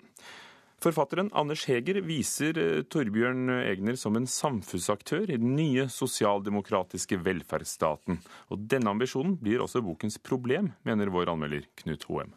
Forfatteren 0.79 1.27
Anders 1.35 1.65
Heger 1.67 1.97
viser 2.07 2.57
eh, 2.57 2.81
Torbjørn 2.87 3.51
Egner 3.57 3.97
som 3.99 4.15
en 4.15 4.27
samfunnsaktør 4.29 5.27
i 5.27 5.39
den 5.41 5.57
nye 5.57 5.89
sosialdemokratiske 5.91 7.19
velferdsstaten. 7.25 8.21
Og 8.47 8.63
denne 8.71 8.93
ambisjonen 8.93 9.35
blir 9.41 9.59
også 9.65 9.83
bokens 9.83 10.15
problem, 10.23 10.71
mener 10.87 11.11
vår 11.11 11.33
anmelder 11.33 11.67
Knut 11.83 12.07
Hoem. 12.07 12.31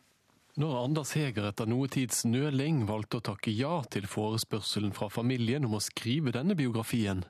Når 0.59 0.74
Anders 0.83 1.14
Heger 1.16 1.46
etter 1.48 1.70
noe 1.70 1.87
tids 1.88 2.26
nøling 2.28 2.83
valgte 2.90 3.22
å 3.22 3.26
takke 3.31 3.55
ja 3.55 3.78
til 3.88 4.11
forespørselen 4.11 4.90
fra 4.92 5.07
familien 5.09 5.64
om 5.64 5.78
å 5.78 5.81
skrive 5.81 6.35
denne 6.35 6.59
biografien, 6.59 7.22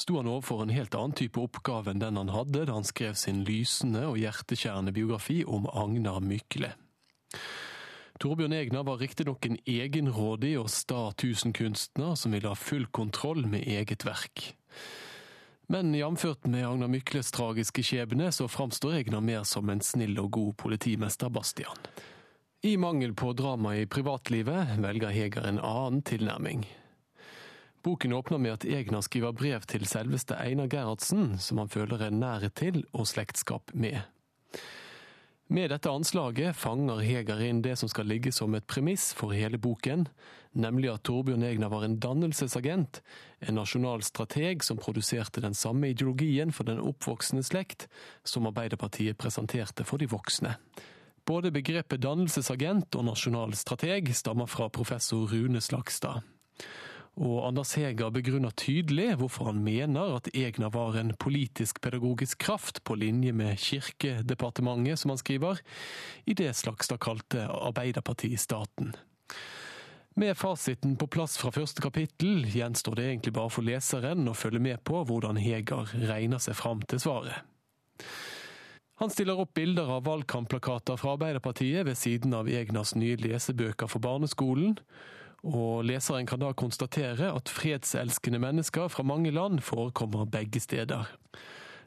sto 0.00 0.16
han 0.16 0.30
overfor 0.30 0.62
en 0.62 0.72
helt 0.72 0.94
annen 0.94 1.18
type 1.18 1.42
oppgave 1.42 1.92
enn 1.92 2.00
den 2.00 2.16
han 2.22 2.32
hadde 2.32 2.64
da 2.70 2.78
han 2.78 2.86
skrev 2.86 3.18
sin 3.18 3.42
lysende 3.44 4.06
og 4.06 4.16
hjertekjærende 4.22 4.94
biografi 4.94 5.42
om 5.44 5.66
Agnar 5.74 6.22
Mykle. 6.24 6.72
Torbjørn 8.22 8.54
Egner 8.54 8.84
var 8.86 9.00
riktignok 9.02 9.46
en 9.46 9.56
egenrådig 9.66 10.52
og 10.60 10.68
sta 10.70 11.08
tusenkunstner 11.18 12.14
som 12.18 12.34
ville 12.34 12.50
ha 12.50 12.58
full 12.58 12.86
kontroll 12.94 13.42
med 13.50 13.66
eget 13.66 14.06
verk. 14.06 14.52
Men 15.66 15.94
jamført 15.96 16.46
med 16.46 16.66
Agnar 16.68 16.92
Mykles 16.92 17.32
tragiske 17.34 17.82
skjebne, 17.82 18.28
så 18.32 18.46
framstår 18.48 19.00
Egner 19.00 19.24
mer 19.24 19.42
som 19.48 19.70
en 19.72 19.82
snill 19.82 20.18
og 20.22 20.30
god 20.36 20.52
politimester 20.60 21.32
Bastian. 21.32 21.80
I 22.64 22.76
mangel 22.80 23.14
på 23.16 23.32
drama 23.36 23.74
i 23.76 23.86
privatlivet 23.86 24.78
velger 24.80 25.12
Heger 25.12 25.48
en 25.48 25.58
annen 25.58 26.02
tilnærming. 26.06 26.64
Boken 27.84 28.14
åpner 28.16 28.38
med 28.40 28.54
at 28.54 28.64
Egner 28.64 29.02
skriver 29.04 29.34
brev 29.36 29.66
til 29.68 29.84
selveste 29.88 30.38
Einar 30.40 30.70
Gerhardsen, 30.72 31.34
som 31.38 31.58
han 31.60 31.68
føler 31.68 32.06
en 32.06 32.22
nærhet 32.22 32.54
til 32.56 32.84
og 32.92 33.08
slektskap 33.10 33.74
med. 33.74 34.00
Med 35.52 35.68
dette 35.68 35.90
anslaget 35.92 36.56
fanger 36.56 37.02
Heger 37.04 37.40
inn 37.44 37.60
det 37.60 37.74
som 37.76 37.88
skal 37.92 38.08
ligge 38.08 38.30
som 38.32 38.54
et 38.56 38.64
premiss 38.64 39.10
for 39.12 39.34
hele 39.36 39.58
boken, 39.60 40.06
nemlig 40.56 40.88
at 40.88 41.02
Torbjørn 41.04 41.44
Egner 41.44 41.68
var 41.68 41.84
en 41.84 41.98
dannelsesagent, 42.00 43.02
en 43.44 43.58
nasjonal 43.60 44.00
strateg 44.06 44.64
som 44.64 44.80
produserte 44.80 45.42
den 45.44 45.54
samme 45.54 45.90
ideologien 45.92 46.52
for 46.52 46.64
den 46.64 46.80
oppvoksende 46.80 47.44
slekt 47.44 47.90
som 48.24 48.48
Arbeiderpartiet 48.48 49.20
presenterte 49.20 49.84
for 49.84 50.00
de 50.00 50.08
voksne. 50.08 50.56
Både 51.28 51.52
begrepet 51.52 52.00
dannelsesagent 52.00 52.96
og 52.96 53.04
nasjonal 53.10 53.52
strateg 53.56 54.08
stammer 54.16 54.48
fra 54.48 54.70
professor 54.72 55.28
Rune 55.28 55.60
Slagstad. 55.60 56.24
Og 57.14 57.44
Anders 57.46 57.76
Heger 57.78 58.10
begrunner 58.10 58.50
tydelig 58.58 59.12
hvorfor 59.20 59.52
han 59.52 59.60
mener 59.62 60.16
at 60.16 60.28
Egna 60.34 60.66
var 60.74 60.96
en 60.98 61.12
politisk-pedagogisk 61.14 62.40
kraft 62.42 62.82
på 62.82 62.96
linje 62.98 63.32
med 63.32 63.58
Kirkedepartementet, 63.62 64.98
som 64.98 65.14
han 65.14 65.20
skriver, 65.22 65.62
i 66.26 66.34
det 66.34 66.50
Slagstad 66.58 66.98
kalte 66.98 67.46
Arbeiderpartistaten. 67.46 68.96
Med 70.18 70.36
fasiten 70.38 70.96
på 70.98 71.06
plass 71.10 71.38
fra 71.38 71.50
første 71.54 71.82
kapittel 71.82 72.44
gjenstår 72.50 72.98
det 72.98 73.06
egentlig 73.08 73.34
bare 73.34 73.50
for 73.50 73.66
leseren 73.66 74.28
å 74.30 74.34
følge 74.38 74.62
med 74.62 74.82
på 74.86 75.02
hvordan 75.06 75.38
Heger 75.42 75.90
regner 76.06 76.42
seg 76.42 76.58
fram 76.58 76.82
til 76.82 77.02
svaret. 77.02 77.42
Han 79.02 79.10
stiller 79.10 79.40
opp 79.42 79.56
bilder 79.58 79.90
av 79.90 80.04
valgkampplakater 80.06 80.98
fra 80.98 81.16
Arbeiderpartiet 81.16 81.86
ved 81.86 81.98
siden 81.98 82.34
av 82.34 82.46
Egnas 82.50 82.94
nye 82.94 83.18
lesebøker 83.18 83.90
for 83.90 84.02
barneskolen, 84.02 84.76
og 85.44 85.84
leseren 85.84 86.26
kan 86.26 86.40
da 86.40 86.54
konstatere 86.56 87.30
at 87.36 87.52
fredselskende 87.52 88.40
mennesker 88.40 88.88
fra 88.88 89.04
mange 89.06 89.30
land 89.34 89.60
forekommer 89.64 90.24
begge 90.24 90.60
steder. 90.60 91.10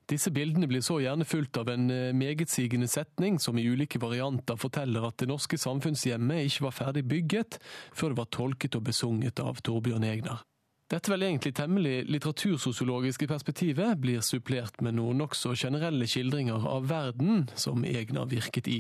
Disse 0.08 0.32
bildene 0.32 0.70
blir 0.72 0.84
så 0.86 1.02
gjerne 1.04 1.26
fulgt 1.28 1.58
av 1.60 1.68
en 1.74 1.90
eh, 1.92 2.14
megetsigende 2.16 2.88
setning 2.88 3.42
som 3.44 3.58
i 3.60 3.66
ulike 3.68 4.00
varianter 4.00 4.56
forteller 4.56 5.04
at 5.04 5.18
det 5.20 5.28
norske 5.28 5.60
samfunnshjemmet 5.60 6.48
ikke 6.48 6.68
var 6.70 6.78
ferdig 6.78 7.04
bygget 7.12 7.58
før 7.92 8.14
det 8.14 8.20
var 8.22 8.30
tolket 8.32 8.78
og 8.80 8.86
besunget 8.88 9.42
av 9.44 9.60
Torbjørn 9.68 10.08
Egner. 10.08 10.46
Dette 10.88 11.12
vel 11.12 11.26
egentlig 11.28 11.52
temmelig 11.58 12.06
litteratursosiologiske 12.08 13.28
perspektivet 13.28 14.00
blir 14.00 14.24
supplert 14.24 14.80
med 14.80 14.96
noen 14.96 15.20
nokså 15.20 15.52
generelle 15.60 16.08
skildringer 16.08 16.64
av 16.64 16.88
verden 16.88 17.50
som 17.60 17.84
Egner 17.84 18.30
virket 18.32 18.72
i. 18.72 18.80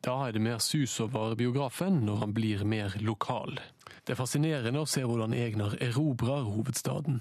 Da 0.00 0.14
er 0.24 0.32
det 0.32 0.40
mer 0.40 0.62
sus 0.64 0.94
over 1.04 1.34
biografen 1.36 2.00
når 2.06 2.22
han 2.22 2.32
blir 2.32 2.64
mer 2.64 2.96
lokal. 3.04 3.58
Det 4.08 4.14
er 4.14 4.22
fascinerende 4.22 4.80
å 4.80 4.88
se 4.88 5.02
hvordan 5.04 5.34
Egner 5.36 5.74
erobrer 5.84 6.46
hovedstaden. 6.48 7.18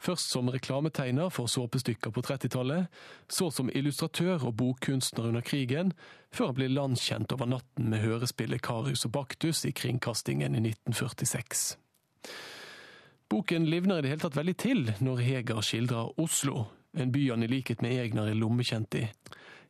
Først 0.00 0.30
som 0.32 0.48
reklametegner 0.48 1.28
for 1.28 1.52
såpestykker 1.52 2.14
på 2.16 2.22
30-tallet, 2.24 2.88
så 3.28 3.50
som 3.52 3.68
illustratør 3.68 4.46
og 4.48 4.54
bokkunstner 4.56 5.28
under 5.28 5.44
krigen, 5.44 5.92
før 6.32 6.48
han 6.48 6.56
blir 6.56 6.72
landkjent 6.72 7.34
over 7.36 7.50
natten 7.52 7.92
med 7.92 8.00
hørespillet 8.06 8.64
Karius 8.64 9.04
og 9.04 9.12
Baktus 9.18 9.66
i 9.68 9.74
kringkastingen 9.76 10.56
i 10.56 10.64
1946. 10.64 11.66
Boken 13.28 13.68
livner 13.68 14.00
i 14.00 14.06
det 14.06 14.14
hele 14.14 14.24
tatt 14.24 14.40
veldig 14.40 14.56
til 14.64 14.84
når 15.04 15.20
Heger 15.28 15.60
skildrer 15.60 16.16
Oslo, 16.24 16.70
en 16.96 17.12
by 17.12 17.26
han 17.34 17.44
i 17.44 17.52
likhet 17.52 17.84
med 17.84 17.98
Egner 18.00 18.32
er 18.32 18.40
lommekjent 18.40 18.96
i. 18.96 19.04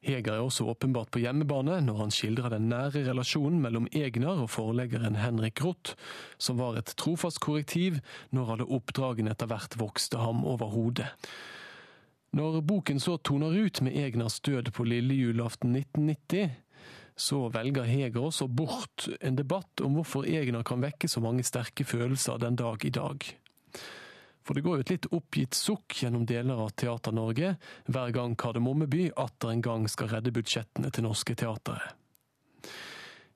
Heger 0.04 0.34
er 0.36 0.44
også 0.44 0.66
åpenbart 0.68 1.10
på 1.14 1.22
hjemmebane 1.22 1.78
når 1.84 2.00
han 2.02 2.12
skildrer 2.12 2.52
den 2.52 2.68
nære 2.68 3.06
relasjonen 3.06 3.62
mellom 3.64 3.88
Egner 3.92 4.44
og 4.44 4.50
forleggeren 4.52 5.16
Henrik 5.16 5.62
Roth, 5.64 5.94
som 6.38 6.60
var 6.60 6.76
et 6.78 6.92
trofast 7.00 7.40
korrektiv 7.40 8.00
når 8.34 8.54
alle 8.54 8.68
oppdragene 8.76 9.32
etter 9.32 9.48
hvert 9.48 9.78
vokste 9.80 10.20
ham 10.20 10.44
over 10.44 10.72
hodet. 10.74 11.08
Når 12.34 12.60
boken 12.66 13.00
så 13.00 13.16
toner 13.22 13.54
ut 13.54 13.80
med 13.86 13.96
Egners 13.96 14.40
død 14.42 14.72
på 14.74 14.84
lille 14.84 15.14
julaften 15.14 15.76
1990, 15.76 16.50
så 17.16 17.48
velger 17.54 17.86
Heger 17.86 18.26
også 18.26 18.48
bort 18.50 19.06
en 19.22 19.38
debatt 19.38 19.80
om 19.86 19.94
hvorfor 19.94 20.26
Egner 20.26 20.66
kan 20.66 20.82
vekke 20.82 21.08
så 21.08 21.22
mange 21.22 21.46
sterke 21.46 21.86
følelser 21.86 22.42
den 22.42 22.58
dag 22.58 22.84
i 22.84 22.90
dag. 22.90 23.22
For 24.44 24.56
det 24.56 24.64
går 24.64 24.78
jo 24.78 24.84
et 24.84 24.92
litt 24.92 25.10
oppgitt 25.16 25.56
sukk 25.56 26.02
gjennom 26.02 26.26
deler 26.28 26.58
av 26.66 26.74
Teater-Norge 26.76 27.54
hver 27.88 28.14
gang 28.14 28.36
Kardemommeby 28.36 29.08
atter 29.16 29.54
en 29.54 29.64
gang 29.64 29.86
skal 29.88 30.10
redde 30.12 30.34
budsjettene 30.36 30.92
til 30.92 31.06
norske 31.06 31.36
teatre. 31.40 31.78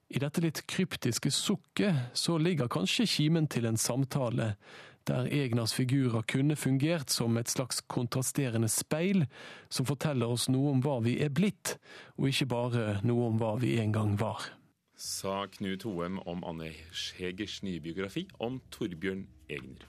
I 0.09 0.21
dette 0.21 0.41
litt 0.41 0.63
kryptiske 0.69 1.29
sukket 1.33 2.13
så 2.17 2.37
ligger 2.41 2.69
kanskje 2.71 3.07
kimen 3.09 3.49
til 3.49 3.67
en 3.69 3.77
samtale 3.77 4.55
der 5.09 5.29
Egners 5.33 5.73
figurer 5.73 6.21
kunne 6.21 6.55
fungert 6.55 7.09
som 7.09 7.37
et 7.37 7.49
slags 7.49 7.81
kontrasterende 7.89 8.69
speil 8.69 9.25
som 9.69 9.87
forteller 9.89 10.29
oss 10.29 10.47
noe 10.49 10.73
om 10.75 10.81
hva 10.85 10.99
vi 11.05 11.15
er 11.23 11.33
blitt, 11.33 11.77
og 12.17 12.29
ikke 12.29 12.49
bare 12.53 12.87
noe 13.05 13.29
om 13.31 13.39
hva 13.41 13.55
vi 13.61 13.77
en 13.81 13.93
gang 13.95 14.17
var. 14.21 14.51
Sa 14.99 15.45
Knut 15.47 15.85
Hoem 15.87 16.19
om 16.27 16.43
Anne 16.45 16.73
Skjegers 16.91 17.61
nye 17.63 17.79
biografi 17.81 18.27
om 18.37 18.59
Torbjørn 18.73 19.25
Egner. 19.49 19.87